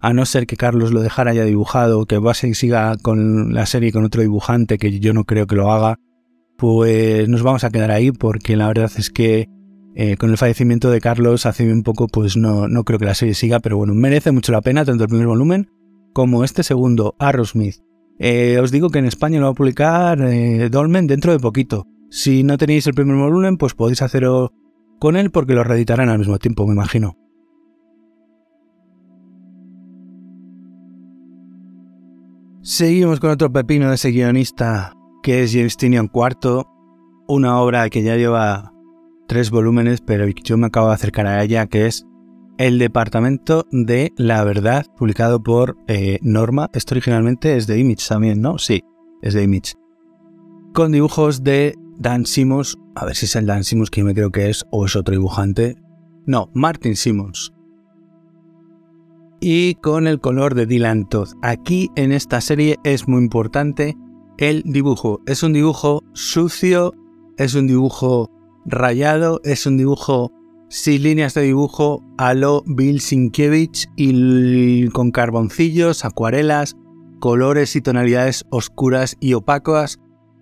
a 0.00 0.12
no 0.12 0.26
ser 0.26 0.46
que 0.46 0.56
Carlos 0.56 0.92
lo 0.92 1.00
dejara 1.00 1.32
ya 1.32 1.44
dibujado, 1.44 2.06
que 2.06 2.18
Base 2.18 2.52
siga 2.54 2.96
con 2.96 3.54
la 3.54 3.66
serie 3.66 3.92
con 3.92 4.04
otro 4.04 4.22
dibujante, 4.22 4.76
que 4.76 4.98
yo 4.98 5.12
no 5.12 5.24
creo 5.24 5.46
que 5.46 5.54
lo 5.54 5.70
haga, 5.70 6.00
pues 6.56 7.28
nos 7.28 7.44
vamos 7.44 7.62
a 7.62 7.70
quedar 7.70 7.92
ahí 7.92 8.10
porque 8.10 8.56
la 8.56 8.66
verdad 8.66 8.90
es 8.96 9.10
que 9.10 9.48
eh, 9.94 10.16
con 10.16 10.30
el 10.30 10.38
fallecimiento 10.38 10.90
de 10.90 11.00
Carlos 11.00 11.46
hace 11.46 11.70
un 11.70 11.82
poco, 11.82 12.08
pues 12.08 12.36
no, 12.36 12.68
no 12.68 12.84
creo 12.84 12.98
que 12.98 13.04
la 13.04 13.14
serie 13.14 13.34
siga, 13.34 13.60
pero 13.60 13.76
bueno, 13.76 13.94
merece 13.94 14.32
mucho 14.32 14.52
la 14.52 14.62
pena 14.62 14.84
tanto 14.84 15.04
el 15.04 15.08
primer 15.08 15.26
volumen 15.26 15.70
como 16.12 16.44
este 16.44 16.62
segundo, 16.62 17.14
Arrowsmith. 17.18 17.76
Eh, 18.18 18.58
os 18.62 18.70
digo 18.70 18.90
que 18.90 18.98
en 18.98 19.06
España 19.06 19.40
lo 19.40 19.46
va 19.46 19.52
a 19.52 19.54
publicar 19.54 20.20
eh, 20.22 20.68
Dolmen 20.70 21.06
dentro 21.06 21.32
de 21.32 21.38
poquito. 21.38 21.86
Si 22.10 22.42
no 22.42 22.58
tenéis 22.58 22.86
el 22.86 22.94
primer 22.94 23.16
volumen, 23.16 23.56
pues 23.56 23.74
podéis 23.74 24.02
hacerlo 24.02 24.52
con 25.00 25.16
él 25.16 25.30
porque 25.30 25.54
lo 25.54 25.64
reeditarán 25.64 26.08
al 26.08 26.18
mismo 26.18 26.38
tiempo, 26.38 26.66
me 26.66 26.74
imagino. 26.74 27.16
Seguimos 32.62 33.18
con 33.18 33.30
otro 33.30 33.52
pepino 33.52 33.88
de 33.88 33.96
ese 33.96 34.12
guionista 34.12 34.94
que 35.22 35.42
es 35.42 35.52
James 35.52 35.76
Tinian 35.76 36.10
IV, 36.12 36.64
una 37.26 37.60
obra 37.60 37.88
que 37.90 38.02
ya 38.02 38.16
lleva 38.16 38.71
tres 39.26 39.50
volúmenes, 39.50 40.00
pero 40.00 40.26
yo 40.26 40.56
me 40.56 40.66
acabo 40.66 40.88
de 40.88 40.94
acercar 40.94 41.26
a 41.26 41.42
ella, 41.42 41.66
que 41.66 41.86
es 41.86 42.06
El 42.58 42.78
Departamento 42.78 43.66
de 43.70 44.12
la 44.16 44.44
Verdad, 44.44 44.86
publicado 44.96 45.42
por 45.42 45.76
eh, 45.88 46.18
Norma. 46.22 46.68
Esto 46.72 46.94
originalmente 46.94 47.56
es 47.56 47.66
de 47.66 47.78
Image 47.78 48.06
también, 48.08 48.40
¿no? 48.40 48.58
Sí, 48.58 48.82
es 49.22 49.34
de 49.34 49.42
Image. 49.42 49.74
Con 50.74 50.92
dibujos 50.92 51.42
de 51.42 51.74
Dan 51.98 52.26
Simmons, 52.26 52.78
a 52.94 53.04
ver 53.04 53.16
si 53.16 53.26
es 53.26 53.36
el 53.36 53.46
Dan 53.46 53.64
Simmons 53.64 53.90
que 53.90 54.00
yo 54.00 54.06
me 54.06 54.14
creo 54.14 54.30
que 54.30 54.50
es, 54.50 54.64
o 54.70 54.86
es 54.86 54.96
otro 54.96 55.12
dibujante. 55.12 55.76
No, 56.26 56.50
Martin 56.54 56.96
Simmons. 56.96 57.52
Y 59.40 59.74
con 59.76 60.06
el 60.06 60.20
color 60.20 60.54
de 60.54 60.66
Dylan 60.66 61.08
Todd. 61.08 61.30
Aquí 61.42 61.90
en 61.96 62.12
esta 62.12 62.40
serie 62.40 62.76
es 62.84 63.08
muy 63.08 63.22
importante 63.22 63.96
el 64.38 64.62
dibujo. 64.64 65.20
Es 65.26 65.42
un 65.42 65.52
dibujo 65.52 66.02
sucio, 66.12 66.94
es 67.38 67.54
un 67.54 67.66
dibujo 67.66 68.30
rayado, 68.64 69.40
es 69.44 69.66
un 69.66 69.76
dibujo 69.76 70.32
sin 70.68 71.02
líneas 71.02 71.34
de 71.34 71.42
dibujo 71.42 72.02
a 72.16 72.32
lo 72.32 72.62
Bill 72.66 73.00
Sienkiewicz 73.00 73.88
y 73.94 74.88
con 74.88 75.10
carboncillos, 75.10 76.04
acuarelas, 76.04 76.76
colores 77.20 77.76
y 77.76 77.82
tonalidades 77.82 78.46
oscuras 78.50 79.16
y 79.20 79.34
opacas. 79.34 79.98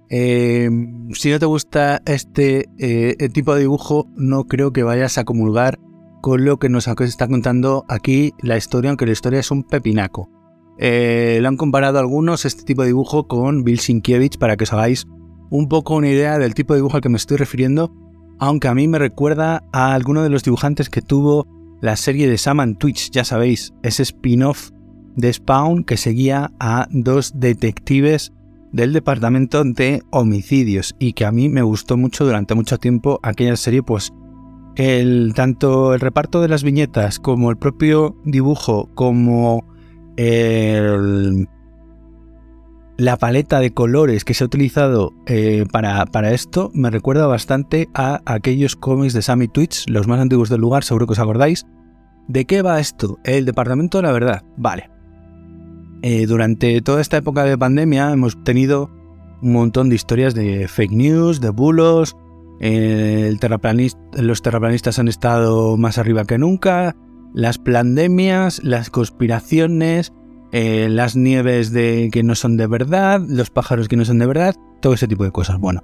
Em, 0.09 1.11
si 1.12 1.30
no 1.30 1.38
te 1.38 1.46
gusta 1.46 2.00
este 2.06 2.66
eh, 2.78 3.28
tipo 3.30 3.54
de 3.54 3.62
dibujo, 3.62 4.06
no 4.16 4.44
creo 4.44 4.72
que 4.72 4.83
vayas 4.83 5.18
a 5.18 5.24
comulgar 5.24 5.78
con 6.20 6.44
lo 6.44 6.59
que 6.59 6.68
nos 6.68 6.87
está 6.87 7.26
contando 7.26 7.85
aquí 7.88 8.33
la 8.40 8.56
historia, 8.56 8.90
aunque 8.90 9.06
la 9.06 9.12
historia 9.12 9.40
es 9.40 9.50
un 9.50 9.64
pepinaco. 9.64 10.30
Eh, 10.78 11.38
lo 11.42 11.48
han 11.48 11.56
comparado 11.56 11.98
algunos 11.98 12.44
este 12.44 12.62
tipo 12.62 12.83
de 12.83 12.88
dibujo 12.88 13.26
con 13.26 13.64
Bill 13.64 13.80
Sienkiewicz 13.80 14.38
para 14.38 14.56
que 14.56 14.64
os 14.64 14.72
hagáis 14.72 15.06
un 15.50 15.68
poco 15.68 15.96
una 15.96 16.09
idea 16.09 16.38
del 16.38 16.54
tipo 16.54 16.72
de 16.72 16.78
dibujo 16.78 16.96
al 16.96 17.02
que 17.02 17.09
me 17.09 17.16
estoy 17.16 17.37
refiriendo, 17.37 17.92
aunque 18.40 18.68
a 18.68 18.74
mí 18.74 18.88
me 18.88 18.98
recuerda 18.98 19.62
a 19.72 19.94
alguno 19.94 20.22
de 20.22 20.31
los 20.31 20.42
dibujantes 20.42 20.90
que 20.90 21.03
tuvo 21.03 21.46
la 21.81 21.96
serie 21.96 22.29
de 22.29 22.38
Saman 22.38 22.76
Twitch, 22.76 23.11
ya 23.11 23.24
sabéis, 23.24 23.72
ese 23.83 24.03
spin-off 24.03 24.70
de 25.14 25.33
Spawn 25.33 25.85
que 25.85 25.96
seguía 25.96 26.50
a 26.59 26.88
dos 26.90 27.33
detectives 27.37 28.33
del 28.72 28.92
departamento 28.92 29.62
de 29.64 30.03
homicidios 30.11 30.94
y 30.98 31.12
que 31.12 31.24
a 31.24 31.33
mí 31.33 31.48
me 31.48 31.62
gustó 31.62 31.96
mucho 31.96 32.24
durante 32.24 32.55
mucho 32.55 32.79
tiempo 32.79 33.20
aquella 33.22 33.57
serie, 33.57 33.83
pues 33.83 34.12
el, 34.76 35.33
tanto 35.35 35.92
el 35.94 36.00
reparto 36.00 36.40
de 36.40 36.48
las 36.48 36.62
viñetas 36.62 37.18
como 37.18 37.50
el 37.50 37.59
propio 37.59 38.16
dibujo 38.24 38.88
como 38.94 39.64
la 43.00 43.16
paleta 43.16 43.60
de 43.60 43.72
colores 43.72 44.26
que 44.26 44.34
se 44.34 44.44
ha 44.44 44.46
utilizado 44.46 45.14
eh, 45.24 45.64
para, 45.72 46.04
para, 46.04 46.32
esto 46.32 46.70
me 46.74 46.90
recuerda 46.90 47.26
bastante 47.26 47.88
a 47.94 48.20
aquellos 48.26 48.76
cómics 48.76 49.14
de 49.14 49.22
Sammy 49.22 49.48
Twitch, 49.48 49.88
los 49.88 50.06
más 50.06 50.20
antiguos 50.20 50.50
del 50.50 50.60
lugar, 50.60 50.84
seguro 50.84 51.06
que 51.06 51.14
os 51.14 51.18
acordáis. 51.18 51.66
¿De 52.28 52.44
qué 52.44 52.60
va 52.60 52.78
esto? 52.78 53.18
El 53.24 53.46
Departamento 53.46 53.96
de 53.96 54.02
la 54.02 54.12
Verdad. 54.12 54.42
Vale. 54.58 54.90
Eh, 56.02 56.26
durante 56.26 56.82
toda 56.82 57.00
esta 57.00 57.16
época 57.16 57.44
de 57.44 57.56
pandemia 57.56 58.12
hemos 58.12 58.44
tenido 58.44 58.90
un 59.40 59.54
montón 59.54 59.88
de 59.88 59.94
historias 59.94 60.34
de 60.34 60.68
fake 60.68 60.92
news, 60.92 61.40
de 61.40 61.48
bulos. 61.48 62.18
Eh, 62.60 63.34
los 64.12 64.42
terraplanistas 64.42 64.98
han 64.98 65.08
estado 65.08 65.78
más 65.78 65.96
arriba 65.96 66.26
que 66.26 66.36
nunca 66.36 66.94
las 67.32 67.56
pandemias, 67.56 68.62
las 68.62 68.90
conspiraciones, 68.90 70.12
eh, 70.52 70.88
las 70.90 71.16
nieves 71.16 71.72
de 71.72 72.08
que 72.12 72.22
no 72.22 72.34
son 72.34 72.56
de 72.56 72.66
verdad, 72.66 73.20
los 73.26 73.50
pájaros 73.50 73.88
que 73.88 73.96
no 73.96 74.04
son 74.04 74.18
de 74.18 74.26
verdad, 74.26 74.54
todo 74.80 74.94
ese 74.94 75.08
tipo 75.08 75.24
de 75.24 75.30
cosas. 75.30 75.58
Bueno, 75.58 75.82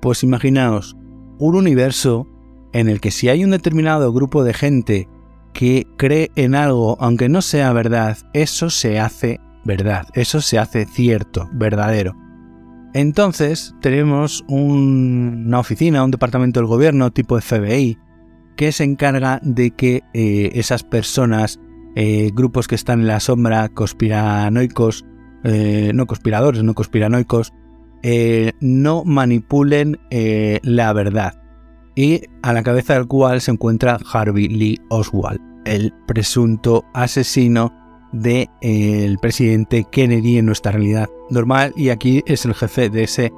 pues 0.00 0.22
imaginaos 0.22 0.96
un 1.38 1.56
universo 1.56 2.26
en 2.72 2.88
el 2.88 3.00
que 3.00 3.10
si 3.10 3.28
hay 3.28 3.44
un 3.44 3.50
determinado 3.50 4.12
grupo 4.12 4.44
de 4.44 4.54
gente 4.54 5.08
que 5.52 5.86
cree 5.96 6.30
en 6.36 6.54
algo, 6.54 6.96
aunque 7.00 7.28
no 7.28 7.42
sea 7.42 7.72
verdad, 7.72 8.16
eso 8.32 8.70
se 8.70 9.00
hace 9.00 9.40
verdad, 9.64 10.06
eso 10.14 10.40
se 10.40 10.58
hace 10.58 10.86
cierto, 10.86 11.48
verdadero. 11.52 12.16
Entonces 12.94 13.74
tenemos 13.80 14.44
una 14.48 15.60
oficina, 15.60 16.02
un 16.02 16.10
departamento 16.10 16.60
del 16.60 16.66
gobierno 16.66 17.12
tipo 17.12 17.40
FBI, 17.40 17.98
que 18.56 18.72
se 18.72 18.84
encarga 18.84 19.40
de 19.42 19.70
que 19.70 20.02
eh, 20.12 20.50
esas 20.54 20.82
personas, 20.82 21.60
eh, 21.94 22.30
grupos 22.34 22.68
que 22.68 22.74
están 22.74 23.00
en 23.00 23.06
la 23.06 23.20
sombra, 23.20 23.68
conspiranoicos, 23.68 25.04
eh, 25.44 25.92
no 25.94 26.06
conspiradores, 26.06 26.62
no 26.62 26.74
conspiranoicos, 26.74 27.52
no 28.60 29.04
manipulen 29.04 29.98
la 30.62 30.92
verdad. 30.92 31.34
Y 31.94 32.22
a 32.42 32.52
la 32.52 32.62
cabeza 32.62 32.94
del 32.94 33.06
cual 33.06 33.40
se 33.40 33.50
encuentra 33.50 33.98
Harvey 34.12 34.48
Lee 34.48 34.78
Oswald, 34.88 35.40
el 35.66 35.92
presunto 36.06 36.84
asesino 36.94 37.72
del 38.12 38.48
el 38.60 39.18
presidente 39.18 39.84
Kennedy 39.90 40.38
en 40.38 40.46
nuestra 40.46 40.72
realidad 40.72 41.08
normal 41.30 41.72
y 41.76 41.90
aquí 41.90 42.22
es 42.26 42.44
el 42.44 42.54
jefe 42.54 42.90
de 42.90 43.04
ese 43.04 43.32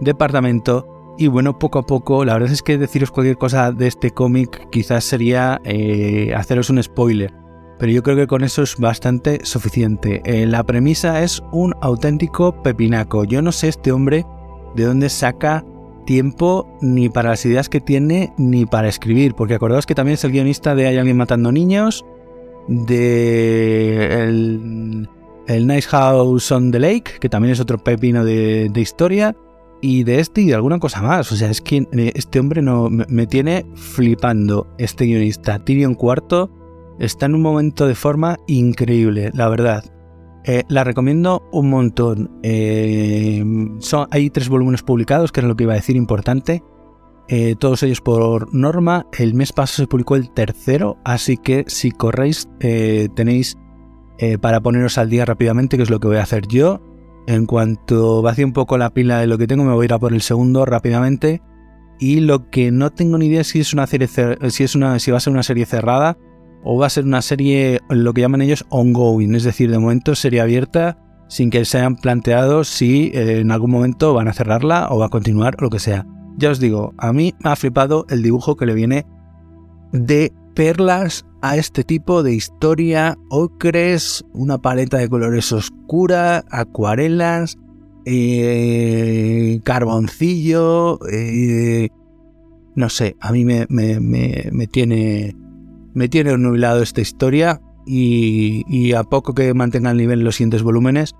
departamento 0.00 0.86
y 1.20 1.26
bueno, 1.26 1.58
poco 1.58 1.80
a 1.80 1.82
poco, 1.86 2.24
la 2.24 2.34
verdad 2.34 2.52
es 2.52 2.62
que 2.62 2.78
deciros 2.78 3.10
cualquier 3.10 3.36
cosa 3.36 3.72
de 3.72 3.88
este 3.88 4.12
cómic 4.12 4.68
quizás 4.70 5.02
sería 5.02 5.60
eh, 5.64 6.32
haceros 6.32 6.70
un 6.70 6.80
spoiler. 6.80 7.34
Pero 7.78 7.92
yo 7.92 8.02
creo 8.02 8.16
que 8.16 8.26
con 8.26 8.42
eso 8.42 8.62
es 8.62 8.76
bastante 8.76 9.40
suficiente. 9.44 10.22
Eh, 10.24 10.46
la 10.46 10.64
premisa 10.64 11.22
es 11.22 11.42
un 11.52 11.74
auténtico 11.80 12.62
pepinaco. 12.62 13.24
Yo 13.24 13.40
no 13.42 13.52
sé 13.52 13.68
este 13.68 13.92
hombre 13.92 14.26
de 14.74 14.84
dónde 14.84 15.08
saca 15.08 15.64
tiempo 16.04 16.66
ni 16.80 17.08
para 17.08 17.30
las 17.30 17.44
ideas 17.46 17.68
que 17.68 17.80
tiene 17.80 18.32
ni 18.36 18.66
para 18.66 18.88
escribir. 18.88 19.34
Porque 19.34 19.54
acordaos 19.54 19.86
que 19.86 19.94
también 19.94 20.14
es 20.14 20.24
el 20.24 20.32
guionista 20.32 20.74
de 20.74 20.88
Hay 20.88 20.96
alguien 20.96 21.16
matando 21.16 21.52
niños, 21.52 22.04
de 22.66 24.24
el, 24.24 25.08
Nice 25.66 25.88
House 25.88 26.50
on 26.52 26.72
the 26.72 26.78
Lake, 26.78 27.12
que 27.20 27.28
también 27.28 27.52
es 27.52 27.60
otro 27.60 27.78
pepino 27.78 28.24
de 28.24 28.70
historia 28.76 29.34
y 29.80 30.04
de 30.04 30.20
este 30.20 30.42
y 30.42 30.46
de 30.46 30.54
alguna 30.54 30.78
cosa 30.78 31.02
más. 31.02 31.30
O 31.32 31.36
sea, 31.36 31.50
es 31.50 31.60
que 31.60 31.86
eh, 31.92 32.12
este 32.14 32.40
hombre 32.40 32.62
no 32.62 32.88
me, 32.90 33.26
tiene 33.26 33.66
flipando. 33.74 34.66
Este 34.78 35.06
guionista, 35.06 35.58
Tyrion 35.58 35.94
Cuarto, 35.94 36.50
está 36.98 37.26
en 37.26 37.34
un 37.34 37.42
momento 37.42 37.86
de 37.86 37.94
forma 37.94 38.36
increíble, 38.46 39.30
la 39.34 39.48
verdad. 39.48 39.84
Eh, 40.44 40.64
la 40.68 40.84
recomiendo 40.84 41.42
un 41.52 41.68
montón. 41.68 42.38
Eh, 42.42 43.44
son, 43.80 44.08
hay 44.10 44.30
tres 44.30 44.48
volúmenes 44.48 44.82
publicados, 44.82 45.30
que 45.32 45.40
era 45.40 45.48
lo 45.48 45.56
que 45.56 45.64
iba 45.64 45.74
a 45.74 45.76
decir 45.76 45.96
importante. 45.96 46.62
todos 47.58 47.82
ellos 47.82 48.00
por 48.00 48.54
norma. 48.54 49.06
El 49.18 49.34
mes 49.34 49.52
pasado 49.52 49.84
se 49.84 49.86
publicó 49.86 50.16
el 50.16 50.30
tercero, 50.30 50.96
así 51.04 51.36
que 51.36 51.64
si 51.66 51.90
corréis 51.90 52.48
tenéis 52.58 53.58
para 54.40 54.60
poneros 54.60 54.96
al 54.96 55.10
día 55.10 55.26
rápidamente, 55.26 55.76
que 55.76 55.82
es 55.82 55.90
lo 55.90 56.00
que 56.00 56.08
voy 56.08 56.16
a 56.16 56.22
hacer 56.22 56.46
yo. 56.48 56.80
En 57.26 57.44
cuanto 57.44 58.22
vacíe 58.22 58.46
un 58.46 58.54
poco 58.54 58.78
la 58.78 58.88
pila 58.94 59.20
de 59.20 59.26
lo 59.26 59.36
que 59.36 59.46
tengo, 59.46 59.62
me 59.62 59.74
voy 59.74 59.84
a 59.84 59.84
ir 59.84 59.92
a 59.92 59.98
por 59.98 60.14
el 60.14 60.22
segundo 60.22 60.64
rápidamente. 60.64 61.42
y 62.00 62.20
lo 62.20 62.48
que 62.48 62.70
no 62.70 62.90
tengo 62.90 63.18
ni 63.18 63.26
idea 63.26 63.42
es 63.42 63.48
si 63.48 63.60
es 63.60 63.74
una 63.74 63.86
serie 63.86 64.08
si 64.08 64.64
es 64.64 64.74
una 64.74 64.98
si 64.98 65.10
va 65.10 65.18
a 65.18 65.20
ser 65.20 65.32
una 65.32 65.42
serie 65.42 65.66
cerrada 65.66 66.16
o 66.64 66.78
va 66.78 66.86
a 66.86 66.90
ser 66.90 67.04
una 67.04 67.22
serie 67.22 67.80
lo 67.88 68.12
que 68.12 68.20
llaman 68.20 68.42
ellos 68.42 68.64
ongoing, 68.68 69.34
es 69.34 69.44
decir, 69.44 69.70
de 69.70 69.78
momento 69.78 70.14
serie 70.14 70.40
abierta 70.40 70.98
sin 71.28 71.50
que 71.50 71.64
se 71.64 71.78
hayan 71.78 71.96
planteado 71.96 72.64
si 72.64 73.10
eh, 73.14 73.40
en 73.40 73.50
algún 73.50 73.70
momento 73.70 74.14
van 74.14 74.28
a 74.28 74.32
cerrarla 74.32 74.88
o 74.90 74.98
va 74.98 75.06
a 75.06 75.10
continuar 75.10 75.56
o 75.58 75.64
lo 75.64 75.70
que 75.70 75.78
sea. 75.78 76.06
Ya 76.36 76.50
os 76.50 76.60
digo, 76.60 76.94
a 76.98 77.12
mí 77.12 77.34
me 77.42 77.50
ha 77.50 77.56
flipado 77.56 78.06
el 78.08 78.22
dibujo 78.22 78.56
que 78.56 78.66
le 78.66 78.74
viene 78.74 79.06
de 79.92 80.32
perlas 80.54 81.24
a 81.42 81.56
este 81.56 81.84
tipo 81.84 82.22
de 82.22 82.34
historia, 82.34 83.16
ocres, 83.28 84.24
una 84.32 84.58
paleta 84.58 84.98
de 84.98 85.08
colores 85.08 85.52
oscura, 85.52 86.44
acuarelas, 86.50 87.56
eh, 88.04 89.60
carboncillo, 89.64 90.98
eh, 91.10 91.90
no 92.74 92.88
sé, 92.88 93.16
a 93.20 93.32
mí 93.32 93.44
me, 93.44 93.66
me, 93.68 94.66
tiene 94.68 95.36
me 95.98 96.08
tiene 96.08 96.38
nublado 96.38 96.80
esta 96.80 97.00
historia 97.00 97.60
y, 97.84 98.92
a 98.92 99.02
poco 99.02 99.34
que 99.34 99.52
mantenga 99.52 99.90
el 99.90 99.96
nivel 99.96 100.20
los 100.22 100.36
siguientes 100.36 100.62
volúmenes 100.62 101.16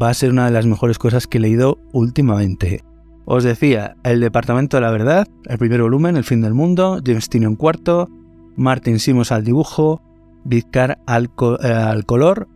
va 0.00 0.08
a 0.08 0.14
ser 0.14 0.30
una 0.30 0.44
de 0.44 0.52
las 0.52 0.66
mejores 0.66 0.98
cosas 0.98 1.26
que 1.26 1.38
he 1.38 1.40
leído 1.40 1.78
últimamente. 1.92 2.84
Os 3.24 3.42
decía, 3.42 3.96
El 4.04 4.20
Departamento 4.20 4.76
de 4.76 4.82
la 4.82 4.92
Verdad, 4.92 5.26
el 5.46 5.58
primer 5.58 5.82
volumen, 5.82 6.16
El 6.16 6.22
fin 6.22 6.42
del 6.42 6.54
mundo, 6.54 7.00
James 7.04 7.28
en 7.32 7.56
cuarto, 7.56 8.08
Martin 8.54 9.00
Simos 9.00 9.32
al 9.32 9.44
dibujo, 9.44 10.00
Vizcar 10.44 11.00
eh, 11.08 11.66
al 11.66 12.06
color, 12.06 12.46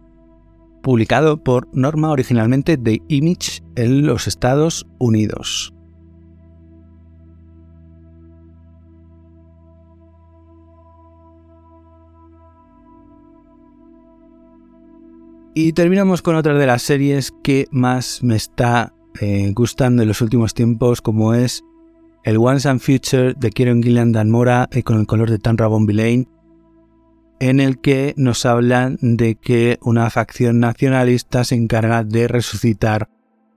publicado 0.80 1.42
por 1.42 1.66
Norma 1.72 2.10
originalmente 2.10 2.76
de 2.76 3.02
Image 3.08 3.64
en 3.74 4.06
los 4.06 4.28
Estados 4.28 4.86
Unidos. 5.00 5.73
Y 15.56 15.72
terminamos 15.72 16.20
con 16.20 16.34
otra 16.34 16.54
de 16.54 16.66
las 16.66 16.82
series 16.82 17.32
que 17.44 17.68
más 17.70 18.24
me 18.24 18.34
está 18.34 18.92
eh, 19.20 19.52
gustando 19.54 20.02
en 20.02 20.08
los 20.08 20.20
últimos 20.20 20.52
tiempos, 20.52 21.00
como 21.00 21.32
es 21.32 21.62
el 22.24 22.38
Once 22.38 22.68
and 22.68 22.80
Future 22.80 23.34
de 23.34 23.50
Kieron 23.50 23.80
Gillian 23.80 24.10
Dan 24.10 24.30
Mora 24.30 24.68
y 24.72 24.82
con 24.82 24.98
el 24.98 25.06
color 25.06 25.30
de 25.30 25.38
Tan 25.38 25.56
Rabon 25.56 25.86
Lane, 25.86 26.26
en 27.38 27.60
el 27.60 27.80
que 27.80 28.14
nos 28.16 28.46
hablan 28.46 28.98
de 29.00 29.36
que 29.36 29.78
una 29.82 30.10
facción 30.10 30.58
nacionalista 30.58 31.44
se 31.44 31.54
encarga 31.54 32.02
de 32.02 32.26
resucitar 32.26 33.08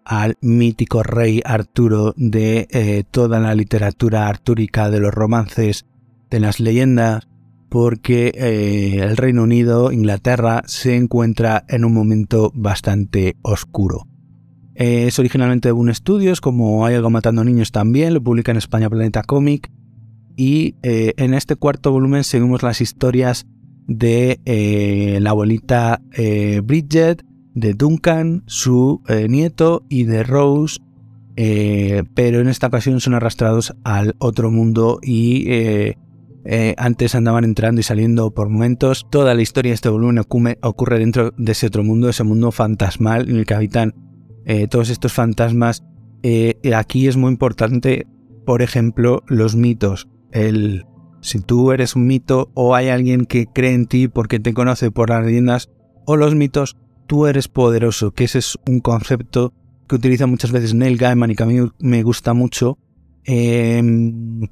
al 0.06 0.38
mítico 0.40 1.02
rey 1.02 1.42
Arturo 1.44 2.14
de 2.16 2.68
eh, 2.70 3.06
toda 3.10 3.40
la 3.40 3.56
literatura 3.56 4.28
artúrica, 4.28 4.92
de 4.92 5.00
los 5.00 5.16
romances, 5.16 5.88
de 6.30 6.40
las 6.42 6.60
leyendas, 6.60 7.28
porque 7.70 8.32
eh, 8.36 9.00
el 9.02 9.18
Reino 9.18 9.44
Unido, 9.44 9.92
Inglaterra, 9.92 10.64
se 10.66 10.96
encuentra 10.96 11.66
en 11.68 11.86
un 11.86 11.94
momento 11.94 12.52
bastante 12.56 13.36
oscuro. 13.42 14.08
es 14.76 15.18
originalmente 15.20 15.70
de 15.70 15.74
Boom 15.74 15.94
Studios, 15.94 16.40
como 16.40 16.86
Hay 16.86 16.96
algo 16.96 17.10
matando 17.10 17.44
niños 17.44 17.72
también, 17.72 18.14
lo 18.14 18.24
publica 18.24 18.52
en 18.52 18.58
España 18.58 18.90
Planeta 18.90 19.24
Comic. 19.24 19.72
Y 20.36 20.76
eh, 20.84 21.14
en 21.18 21.34
este 21.34 21.56
cuarto 21.56 21.92
volumen 21.92 22.24
seguimos 22.24 22.62
las 22.62 22.80
historias 22.80 23.48
de 23.88 24.40
eh, 24.46 25.18
la 25.22 25.32
abuelita 25.32 26.02
Bridget, 26.64 27.24
de 27.56 27.74
Duncan, 27.74 28.44
su 28.46 29.02
nieto, 29.28 29.84
y 29.90 30.04
de 30.04 30.24
Rose, 30.24 30.80
pero 32.14 32.40
en 32.40 32.50
esta 32.50 32.68
ocasión 32.68 33.00
son 33.00 33.16
arrastrados 33.16 33.76
al 33.84 34.16
otro 34.20 34.52
mundo 34.52 35.00
y 35.02 35.46
eh, 35.48 35.98
antes 36.78 37.14
andaban 37.14 37.44
entrando 37.44 37.82
y 37.82 37.84
saliendo 37.84 38.32
por 38.32 38.50
momentos. 38.50 39.06
Toda 39.10 39.34
la 39.34 39.42
historia 39.42 39.72
de 39.72 39.76
este 39.76 39.90
volumen 39.90 40.20
ocurre 40.20 41.00
dentro 41.00 41.32
de 41.38 41.52
ese 41.52 41.68
otro 41.68 41.84
mundo, 41.84 42.10
ese 42.10 42.24
mundo 42.24 42.52
fantasmal 42.52 43.30
en 43.30 43.38
el 43.38 43.46
que 43.46 43.54
habitan 43.54 43.94
eh, 44.46 44.68
todos 44.70 44.90
estos 44.90 45.12
fantasmas. 45.12 45.84
Eh, 46.24 46.58
aquí 46.74 47.08
es 47.08 47.18
muy 47.18 47.32
importante, 47.32 48.08
por 48.46 48.62
ejemplo, 48.62 49.24
los 49.28 49.58
mitos. 49.58 50.08
El, 50.32 50.86
si 51.20 51.42
tú 51.42 51.74
eres 51.74 51.98
un 51.98 52.08
mito 52.08 52.50
o 52.54 52.74
hay 52.74 52.88
alguien 52.88 53.26
que 53.26 53.48
cree 53.48 53.74
en 53.74 53.88
ti 53.88 54.08
porque 54.08 54.40
te 54.40 54.54
conoce 54.54 54.90
por 54.90 55.10
las 55.10 55.26
leyendas 55.26 55.70
o 56.06 56.16
los 56.16 56.34
mitos, 56.34 56.78
tú 57.08 57.28
eres 57.28 57.50
poderoso, 57.50 58.12
que 58.12 58.24
ese 58.24 58.40
es 58.40 58.58
un 58.66 58.80
concepto 58.80 59.54
que 59.90 59.96
utiliza 59.96 60.28
muchas 60.28 60.54
veces 60.54 60.74
Neil 60.74 60.98
Gaiman 60.98 61.32
y 61.32 61.36
que 61.36 61.44
a 61.44 61.48
mí 61.48 61.60
me 61.80 62.04
gusta 62.04 62.34
mucho 62.34 62.78
eh, 63.28 63.84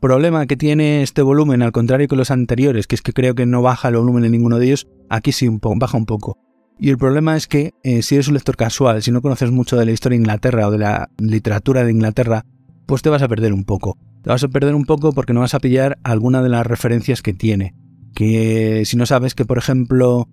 problema 0.01 0.45
que 0.45 0.57
tiene 0.57 1.01
este 1.01 1.21
volumen, 1.21 1.61
al 1.61 1.71
contrario 1.71 2.09
que 2.09 2.17
los 2.17 2.29
anteriores, 2.29 2.87
que 2.87 2.95
es 2.95 3.01
que 3.01 3.13
creo 3.13 3.33
que 3.33 3.45
no 3.45 3.61
baja 3.61 3.87
el 3.87 3.95
volumen 3.95 4.25
en 4.25 4.33
ninguno 4.33 4.59
de 4.59 4.65
ellos, 4.65 4.87
aquí 5.09 5.31
sí 5.31 5.49
baja 5.49 5.97
un 5.97 6.05
poco. 6.05 6.37
Y 6.77 6.89
el 6.89 6.97
problema 6.97 7.37
es 7.37 7.47
que 7.47 7.71
eh, 7.83 8.01
si 8.01 8.15
eres 8.15 8.27
un 8.27 8.33
lector 8.33 8.57
casual, 8.57 9.01
si 9.01 9.11
no 9.11 9.21
conoces 9.21 9.49
mucho 9.49 9.77
de 9.77 9.85
la 9.85 9.93
historia 9.93 10.17
de 10.17 10.23
Inglaterra 10.23 10.67
o 10.67 10.71
de 10.71 10.79
la 10.79 11.09
literatura 11.17 11.85
de 11.85 11.91
Inglaterra, 11.91 12.45
pues 12.85 13.01
te 13.01 13.09
vas 13.09 13.21
a 13.21 13.29
perder 13.29 13.53
un 13.53 13.63
poco. 13.63 13.97
Te 14.23 14.29
vas 14.29 14.43
a 14.43 14.49
perder 14.49 14.75
un 14.75 14.85
poco 14.85 15.13
porque 15.13 15.31
no 15.31 15.39
vas 15.39 15.53
a 15.53 15.59
pillar 15.59 15.97
alguna 16.03 16.43
de 16.43 16.49
las 16.49 16.67
referencias 16.67 17.21
que 17.21 17.33
tiene. 17.33 17.75
Que 18.13 18.83
si 18.85 18.97
no 18.97 19.05
sabes 19.05 19.35
que, 19.35 19.45
por 19.45 19.57
ejemplo, 19.57 20.27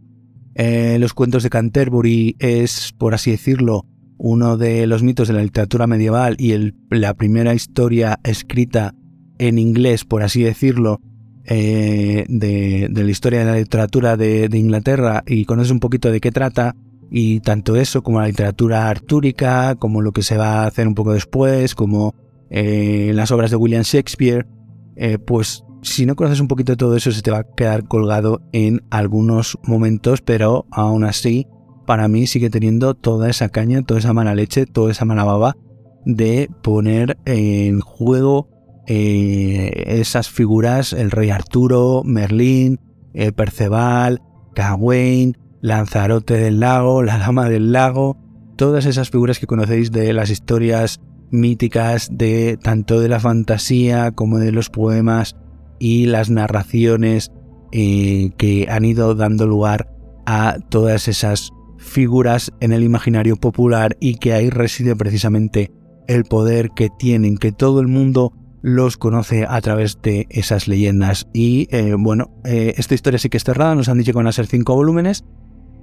eh, 0.56 0.96
los 0.98 1.14
cuentos 1.14 1.44
de 1.44 1.50
Canterbury 1.50 2.34
es, 2.40 2.92
por 2.98 3.14
así 3.14 3.30
decirlo, 3.30 3.86
uno 4.24 4.56
de 4.56 4.86
los 4.86 5.02
mitos 5.02 5.26
de 5.26 5.34
la 5.34 5.42
literatura 5.42 5.88
medieval 5.88 6.36
y 6.38 6.72
la 6.90 7.14
primera 7.14 7.54
historia 7.54 8.20
escrita 8.22 8.94
en 9.38 9.58
inglés, 9.58 10.04
por 10.04 10.22
así 10.22 10.44
decirlo, 10.44 11.00
eh, 11.44 12.24
de, 12.28 12.88
la 12.94 13.10
historia 13.10 13.40
de 13.40 13.46
la 13.46 13.56
literatura 13.56 14.16
de, 14.16 14.48
Inglaterra 14.52 15.24
y 15.26 15.44
conoces 15.44 15.72
un 15.72 15.80
poquito 15.80 16.12
de 16.12 16.20
qué 16.20 16.30
trata, 16.30 16.76
y 17.10 17.40
tanto 17.40 17.74
eso 17.74 18.04
como 18.04 18.20
la 18.20 18.28
literatura 18.28 18.88
artúrica, 18.88 19.74
como 19.74 20.00
lo 20.00 20.12
que 20.12 20.22
se 20.22 20.36
va 20.36 20.62
a 20.62 20.66
hacer 20.68 20.86
un 20.86 20.94
poco 20.94 21.14
después, 21.14 21.74
como 21.74 22.14
eh, 22.48 23.10
las 23.14 23.32
obras 23.32 23.50
de 23.50 23.56
William 23.56 23.82
Shakespeare, 23.82 24.46
eh, 24.94 25.18
pues 25.18 25.64
si 25.82 26.06
no 26.06 26.14
conoces 26.14 26.38
un 26.38 26.46
poquito 26.46 26.74
de 26.74 26.76
todo 26.76 26.94
eso 26.96 27.10
se 27.10 27.22
te 27.22 27.32
va 27.32 27.38
a 27.38 27.54
quedar 27.56 27.88
colgado 27.88 28.40
en 28.52 28.84
algunos 28.90 29.58
momentos, 29.64 30.22
pero 30.22 30.64
aún 30.70 31.02
así 31.02 31.48
para 31.86 32.08
mí 32.08 32.26
sigue 32.26 32.50
teniendo 32.50 32.94
toda 32.94 33.28
esa 33.28 33.48
caña, 33.48 33.82
toda 33.82 34.00
esa 34.00 34.12
mala 34.12 34.34
leche, 34.34 34.66
toda 34.66 34.90
esa 34.90 35.04
mala 35.04 35.24
baba 35.24 35.56
de 36.04 36.48
poner 36.62 37.18
en 37.24 37.80
juego 37.80 38.48
eh, 38.86 39.84
esas 39.86 40.28
figuras, 40.28 40.92
el 40.92 41.10
rey 41.10 41.30
Arturo, 41.30 42.02
Merlín, 42.04 42.80
eh, 43.14 43.32
Perceval, 43.32 44.22
Gawain, 44.54 45.36
Lanzarote 45.60 46.36
del 46.36 46.60
lago, 46.60 47.02
la 47.02 47.18
dama 47.18 47.48
del 47.48 47.72
lago, 47.72 48.16
todas 48.56 48.86
esas 48.86 49.10
figuras 49.10 49.38
que 49.38 49.46
conocéis 49.46 49.92
de 49.92 50.12
las 50.12 50.30
historias 50.30 51.00
míticas 51.30 52.10
de 52.12 52.58
tanto 52.60 53.00
de 53.00 53.08
la 53.08 53.20
fantasía 53.20 54.10
como 54.10 54.38
de 54.38 54.52
los 54.52 54.68
poemas 54.68 55.36
y 55.78 56.06
las 56.06 56.30
narraciones 56.30 57.30
eh, 57.70 58.32
que 58.36 58.66
han 58.68 58.84
ido 58.84 59.14
dando 59.14 59.46
lugar 59.46 59.88
a 60.26 60.58
todas 60.68 61.08
esas 61.08 61.52
figuras 61.82 62.52
en 62.60 62.72
el 62.72 62.82
imaginario 62.82 63.36
popular 63.36 63.96
y 64.00 64.16
que 64.16 64.32
ahí 64.32 64.48
reside 64.48 64.96
precisamente 64.96 65.70
el 66.06 66.24
poder 66.24 66.70
que 66.70 66.88
tienen, 66.88 67.36
que 67.36 67.52
todo 67.52 67.80
el 67.80 67.88
mundo 67.88 68.32
los 68.62 68.96
conoce 68.96 69.44
a 69.48 69.60
través 69.60 70.00
de 70.02 70.26
esas 70.30 70.68
leyendas. 70.68 71.26
Y 71.32 71.68
eh, 71.70 71.94
bueno, 71.98 72.30
eh, 72.44 72.74
esta 72.76 72.94
historia 72.94 73.18
sí 73.18 73.28
que 73.28 73.36
es 73.36 73.44
cerrada, 73.44 73.74
nos 73.74 73.88
han 73.88 73.98
dicho 73.98 74.12
que 74.12 74.18
van 74.18 74.28
a 74.28 74.32
ser 74.32 74.46
cinco 74.46 74.74
volúmenes, 74.74 75.24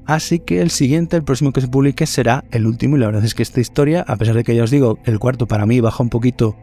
así 0.05 0.39
que 0.39 0.62
el 0.62 0.71
siguiente, 0.71 1.17
el 1.17 1.23
próximo 1.23 1.51
que 1.51 1.62
se 1.62 1.67
publique 1.67 2.05
será 2.05 2.45
el 2.51 2.65
último 2.65 2.95
y 2.95 2.99
la 2.99 3.07
verdad 3.07 3.25
es 3.25 3.35
que 3.35 3.43
esta 3.43 3.59
historia, 3.59 4.03
a 4.07 4.15
pesar 4.15 4.35
de 4.35 4.43
que 4.43 4.55
ya 4.55 4.63
os 4.63 4.71
digo, 4.71 4.97
el 5.03 5.19
cuarto 5.19 5.47
para 5.47 5.65
mí 5.65 5.81
baja 5.81 6.01
un 6.01 6.09
poquito 6.09 6.55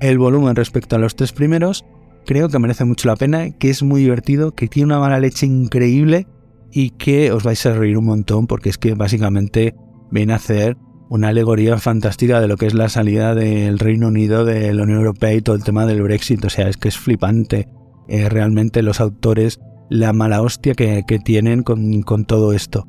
el 0.00 0.18
volumen 0.18 0.56
respecto 0.56 0.96
a 0.96 0.98
los 0.98 1.14
tres 1.14 1.32
primeros, 1.32 1.84
creo 2.26 2.48
que 2.48 2.58
merece 2.58 2.84
mucho 2.84 3.08
la 3.08 3.16
pena, 3.16 3.50
que 3.50 3.70
es 3.70 3.82
muy 3.82 4.02
divertido, 4.02 4.54
que 4.54 4.66
tiene 4.66 4.86
una 4.86 4.98
mala 4.98 5.20
leche 5.20 5.46
increíble 5.46 6.26
y 6.74 6.90
que 6.90 7.30
os 7.30 7.44
vais 7.44 7.64
a 7.66 7.72
reír 7.72 7.96
un 7.96 8.06
montón 8.06 8.48
porque 8.48 8.68
es 8.68 8.78
que 8.78 8.94
básicamente 8.94 9.76
viene 10.10 10.32
a 10.32 10.36
hacer 10.36 10.76
una 11.08 11.28
alegoría 11.28 11.78
fantástica 11.78 12.40
de 12.40 12.48
lo 12.48 12.56
que 12.56 12.66
es 12.66 12.74
la 12.74 12.88
salida 12.88 13.36
del 13.36 13.78
Reino 13.78 14.08
Unido 14.08 14.44
de 14.44 14.74
la 14.74 14.82
Unión 14.82 14.98
Europea 14.98 15.32
y 15.34 15.40
todo 15.40 15.54
el 15.54 15.62
tema 15.62 15.86
del 15.86 16.02
Brexit. 16.02 16.44
O 16.44 16.50
sea, 16.50 16.68
es 16.68 16.76
que 16.76 16.88
es 16.88 16.98
flipante 16.98 17.68
eh, 18.08 18.28
realmente 18.28 18.82
los 18.82 19.00
autores 19.00 19.60
la 19.88 20.12
mala 20.12 20.42
hostia 20.42 20.74
que, 20.74 21.04
tienen 21.24 21.62
con, 21.62 22.24
todo 22.26 22.52
esto. 22.52 22.88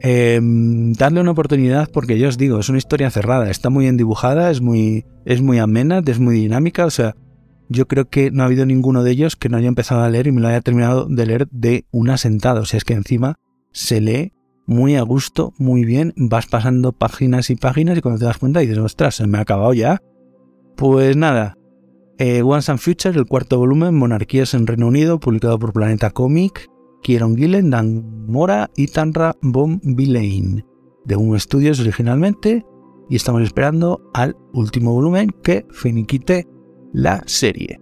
Eh, 0.00 0.40
dadle 0.42 1.20
una 1.20 1.30
oportunidad 1.30 1.88
porque 1.92 2.18
yo 2.18 2.28
os 2.28 2.36
digo, 2.36 2.58
es 2.58 2.68
una 2.68 2.78
historia 2.78 3.10
cerrada, 3.10 3.48
está 3.50 3.70
muy 3.70 3.84
bien 3.84 3.96
dibujada, 3.96 4.50
es 4.50 4.60
muy, 4.60 5.04
es 5.24 5.40
muy 5.40 5.58
amena, 5.58 6.02
es 6.04 6.18
muy 6.18 6.34
dinámica, 6.34 6.86
o 6.86 6.90
sea, 6.90 7.14
yo 7.70 7.88
creo 7.88 8.10
que 8.10 8.30
no 8.30 8.42
ha 8.42 8.46
habido 8.46 8.66
ninguno 8.66 9.02
de 9.02 9.12
ellos 9.12 9.36
que 9.36 9.48
no 9.48 9.56
haya 9.56 9.68
empezado 9.68 10.02
a 10.02 10.10
leer 10.10 10.26
y 10.26 10.32
me 10.32 10.40
lo 10.40 10.48
haya 10.48 10.60
terminado 10.60 11.06
de 11.06 11.24
leer 11.24 11.48
de 11.50 11.86
una 11.92 12.18
sentada. 12.18 12.60
O 12.60 12.64
sea, 12.66 12.78
es 12.78 12.84
que 12.84 12.94
encima 12.94 13.38
se 13.72 14.00
lee 14.00 14.32
muy 14.66 14.96
a 14.96 15.02
gusto, 15.02 15.54
muy 15.56 15.84
bien, 15.84 16.12
vas 16.16 16.46
pasando 16.46 16.92
páginas 16.92 17.48
y 17.48 17.56
páginas 17.56 17.96
y 17.96 18.02
cuando 18.02 18.18
te 18.18 18.26
das 18.26 18.38
cuenta 18.38 18.60
dices, 18.60 18.78
ostras, 18.78 19.14
se 19.14 19.26
me 19.26 19.38
ha 19.38 19.42
acabado 19.42 19.72
ya. 19.72 20.02
Pues 20.76 21.16
nada, 21.16 21.56
Eh, 22.22 22.42
Once 22.42 22.70
and 22.70 22.78
Future, 22.78 23.18
el 23.18 23.24
cuarto 23.24 23.56
volumen, 23.56 23.94
Monarquías 23.94 24.52
en 24.52 24.66
Reino 24.66 24.88
Unido, 24.88 25.18
publicado 25.18 25.58
por 25.58 25.72
Planeta 25.72 26.10
Comic, 26.10 26.68
Kieron 27.02 27.34
Gillen, 27.34 27.70
Dan 27.70 28.26
Mora 28.26 28.68
y 28.76 28.88
Tanra 28.88 29.36
Von 29.40 29.80
de 29.82 31.16
un 31.16 31.40
Studios 31.40 31.80
originalmente, 31.80 32.62
y 33.08 33.16
estamos 33.16 33.40
esperando 33.40 34.02
al 34.12 34.36
último 34.52 34.92
volumen 34.92 35.30
que 35.42 35.66
finiquite 35.70 36.46
la 36.92 37.22
serie. 37.26 37.80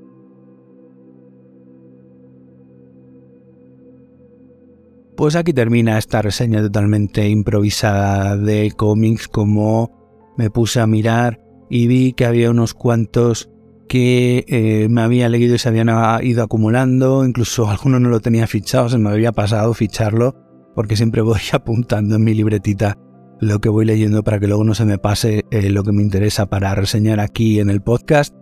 Pues 5.17 5.35
aquí 5.35 5.53
termina 5.53 5.99
esta 5.99 6.23
reseña 6.23 6.63
totalmente 6.63 7.29
improvisada 7.29 8.37
de 8.37 8.73
cómics 8.77 9.27
como 9.27 10.35
me 10.37 10.49
puse 10.49 10.81
a 10.81 10.87
mirar 10.87 11.41
y 11.69 11.89
vi 11.89 12.13
que 12.13 12.25
había 12.25 12.51
unos 12.51 12.73
cuantos 12.73 13.51
que 13.89 14.45
eh, 14.47 14.87
me 14.89 15.01
había 15.01 15.29
leído 15.29 15.57
y 15.57 15.59
se 15.59 15.69
habían 15.69 15.89
ido 16.23 16.45
acumulando, 16.45 17.25
incluso 17.25 17.69
algunos 17.71 18.01
no 18.01 18.11
lo 18.11 18.21
tenía 18.21 18.47
fichado, 18.47 18.89
se 18.89 18.99
me 18.99 19.11
había 19.11 19.33
pasado 19.33 19.75
ficharlo, 19.75 20.37
porque 20.77 20.97
siempre 20.97 21.23
voy 21.23 21.41
apuntando 21.53 22.15
en 22.15 22.23
mi 22.23 22.35
libretita 22.35 22.97
lo 23.41 23.61
que 23.61 23.69
voy 23.69 23.87
leyendo 23.87 24.23
para 24.23 24.39
que 24.39 24.47
luego 24.47 24.65
no 24.65 24.75
se 24.75 24.85
me 24.85 24.99
pase 24.99 25.45
eh, 25.51 25.71
lo 25.71 25.83
que 25.83 25.93
me 25.93 26.03
interesa 26.03 26.47
para 26.47 26.75
reseñar 26.75 27.21
aquí 27.21 27.61
en 27.61 27.71
el 27.71 27.81
podcast. 27.81 28.35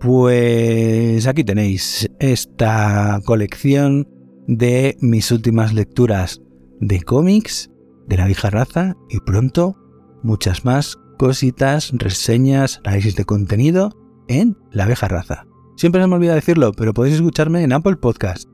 Pues 0.00 1.26
aquí 1.26 1.44
tenéis 1.44 2.08
esta 2.18 3.20
colección 3.24 4.08
de 4.46 4.96
mis 5.00 5.30
últimas 5.32 5.72
lecturas 5.74 6.40
de 6.80 7.02
cómics, 7.02 7.70
de 8.06 8.16
la 8.16 8.26
vieja 8.26 8.50
raza 8.50 8.94
y 9.08 9.20
pronto 9.20 9.76
muchas 10.22 10.64
más 10.64 10.98
cositas, 11.18 11.92
reseñas, 11.94 12.80
análisis 12.84 13.16
de 13.16 13.24
contenido 13.24 13.90
en 14.28 14.56
la 14.70 14.86
vieja 14.86 15.08
raza. 15.08 15.46
Siempre 15.76 16.00
se 16.00 16.08
me 16.08 16.14
olvida 16.14 16.34
decirlo, 16.34 16.72
pero 16.72 16.94
podéis 16.94 17.16
escucharme 17.16 17.62
en 17.62 17.72
Apple 17.72 17.96
Podcast, 17.96 18.48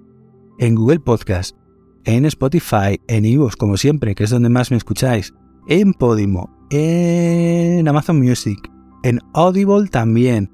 en 0.58 0.74
Google 0.74 1.00
Podcast, 1.00 1.56
en 2.04 2.24
Spotify, 2.26 3.00
en 3.08 3.24
iVoox, 3.24 3.56
como 3.56 3.76
siempre, 3.76 4.14
que 4.14 4.24
es 4.24 4.30
donde 4.30 4.48
más 4.48 4.70
me 4.70 4.76
escucháis, 4.76 5.32
en 5.68 5.92
Podimo, 5.92 6.50
en 6.70 7.86
Amazon 7.86 8.18
Music, 8.20 8.58
en 9.02 9.20
Audible 9.34 9.88
también. 9.88 10.50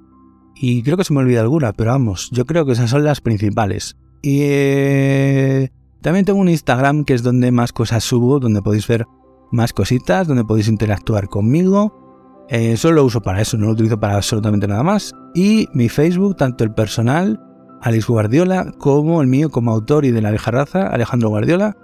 Y 0.61 0.83
creo 0.83 0.97
que 0.97 1.05
se 1.05 1.15
me 1.15 1.21
olvida 1.21 1.41
alguna, 1.41 1.73
pero 1.73 1.93
vamos, 1.93 2.31
yo 2.33 2.45
creo 2.45 2.67
que 2.67 2.73
esas 2.73 2.91
son 2.91 3.05
las 3.05 3.21
principales. 3.21 3.97
Y 4.23 4.41
eh, 4.43 5.71
también 6.01 6.25
tengo 6.25 6.41
un 6.41 6.49
Instagram 6.49 7.05
que 7.05 7.15
es 7.15 7.23
donde 7.23 7.53
más 7.53 7.73
cosas 7.73 8.03
subo, 8.03 8.41
donde 8.41 8.61
podéis 8.63 8.87
ver 8.89 9.07
más 9.53 9.73
cositas, 9.73 10.27
donde 10.27 10.45
podéis 10.45 10.69
interactuar 10.69 11.29
conmigo. 11.29 12.47
Eh, 12.49 12.77
solo 12.77 12.97
lo 12.97 13.05
uso 13.05 13.21
para 13.21 13.41
eso, 13.41 13.57
no 13.57 13.67
lo 13.67 13.73
utilizo 13.73 14.01
para 14.01 14.17
absolutamente 14.17 14.67
nada 14.67 14.83
más. 14.83 15.13
Y 15.35 15.69
mi 15.75 15.89
Facebook, 15.89 16.37
tanto 16.37 16.65
el 16.65 16.73
personal, 16.73 17.41
Alex 17.81 18.07
Guardiola, 18.09 18.73
como 18.79 19.23
el 19.23 19.29
mío 19.29 19.51
como 19.51 19.71
autor 19.71 20.05
y 20.05 20.11
de 20.11 20.23
la 20.23 20.31
vieja 20.31 20.51
raza, 20.51 20.89
Alejandro 20.89 21.29
Guardiola. 21.29 21.77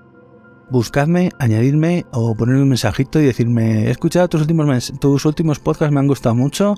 Buscadme, 0.71 1.31
añadirme 1.39 2.07
o 2.13 2.35
ponerme 2.35 2.63
un 2.63 2.71
mensajito 2.71 3.21
y 3.21 3.27
decirme, 3.27 3.87
he 3.87 3.91
escuchado 3.91 4.29
tus 4.29 4.41
últimos, 4.41 4.93
tus 4.99 5.25
últimos 5.27 5.61
podcasts, 5.61 5.93
me 5.93 6.01
han 6.01 6.09
gustado 6.09 6.35
mucho, 6.35 6.75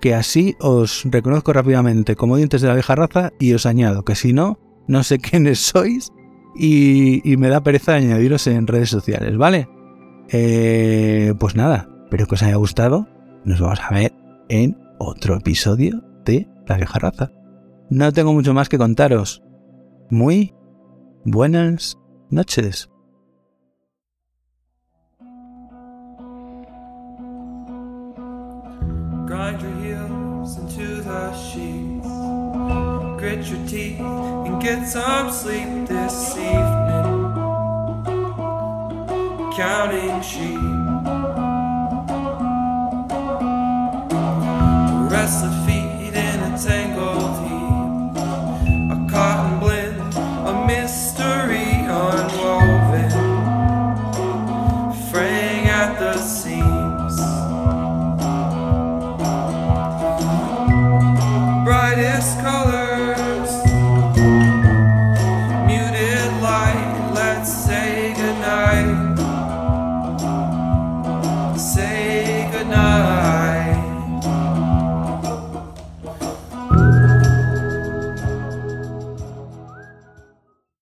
que 0.00 0.14
así 0.14 0.56
os 0.60 1.04
reconozco 1.04 1.52
rápidamente 1.52 2.16
como 2.16 2.36
dientes 2.36 2.60
de 2.60 2.68
la 2.68 2.74
vieja 2.74 2.94
raza 2.94 3.32
y 3.38 3.52
os 3.54 3.66
añado, 3.66 4.04
que 4.04 4.14
si 4.14 4.32
no, 4.32 4.58
no 4.86 5.02
sé 5.02 5.18
quiénes 5.20 5.60
sois 5.60 6.12
y, 6.54 7.36
me 7.36 7.48
da 7.48 7.62
pereza 7.62 7.94
añadiros 7.94 8.46
en 8.46 8.66
redes 8.66 8.90
sociales, 8.90 9.36
¿vale? 9.36 9.68
Eh, 10.30 11.32
pues 11.38 11.54
nada, 11.54 11.88
espero 12.04 12.26
que 12.26 12.34
os 12.34 12.42
haya 12.42 12.56
gustado. 12.56 13.06
Nos 13.44 13.60
vamos 13.60 13.80
a 13.80 13.94
ver 13.94 14.12
en 14.48 14.76
otro 14.98 15.36
episodio 15.36 16.02
de 16.24 16.48
La 16.66 16.76
vieja 16.76 16.98
raza. 16.98 17.30
No 17.90 18.12
tengo 18.12 18.32
mucho 18.32 18.52
más 18.52 18.68
que 18.68 18.76
contaros. 18.76 19.42
Muy 20.10 20.54
buenas 21.24 21.96
noches. 22.30 22.90
Grit 33.38 33.50
your 33.50 33.68
teeth 33.68 34.00
and 34.00 34.60
get 34.60 34.86
some 34.86 35.30
sleep 35.30 35.86
this 35.86 36.36
evening. 36.36 37.32
Counting 39.56 40.22
sheep, 40.22 40.58
restless 45.10 45.66
feet. 45.66 45.78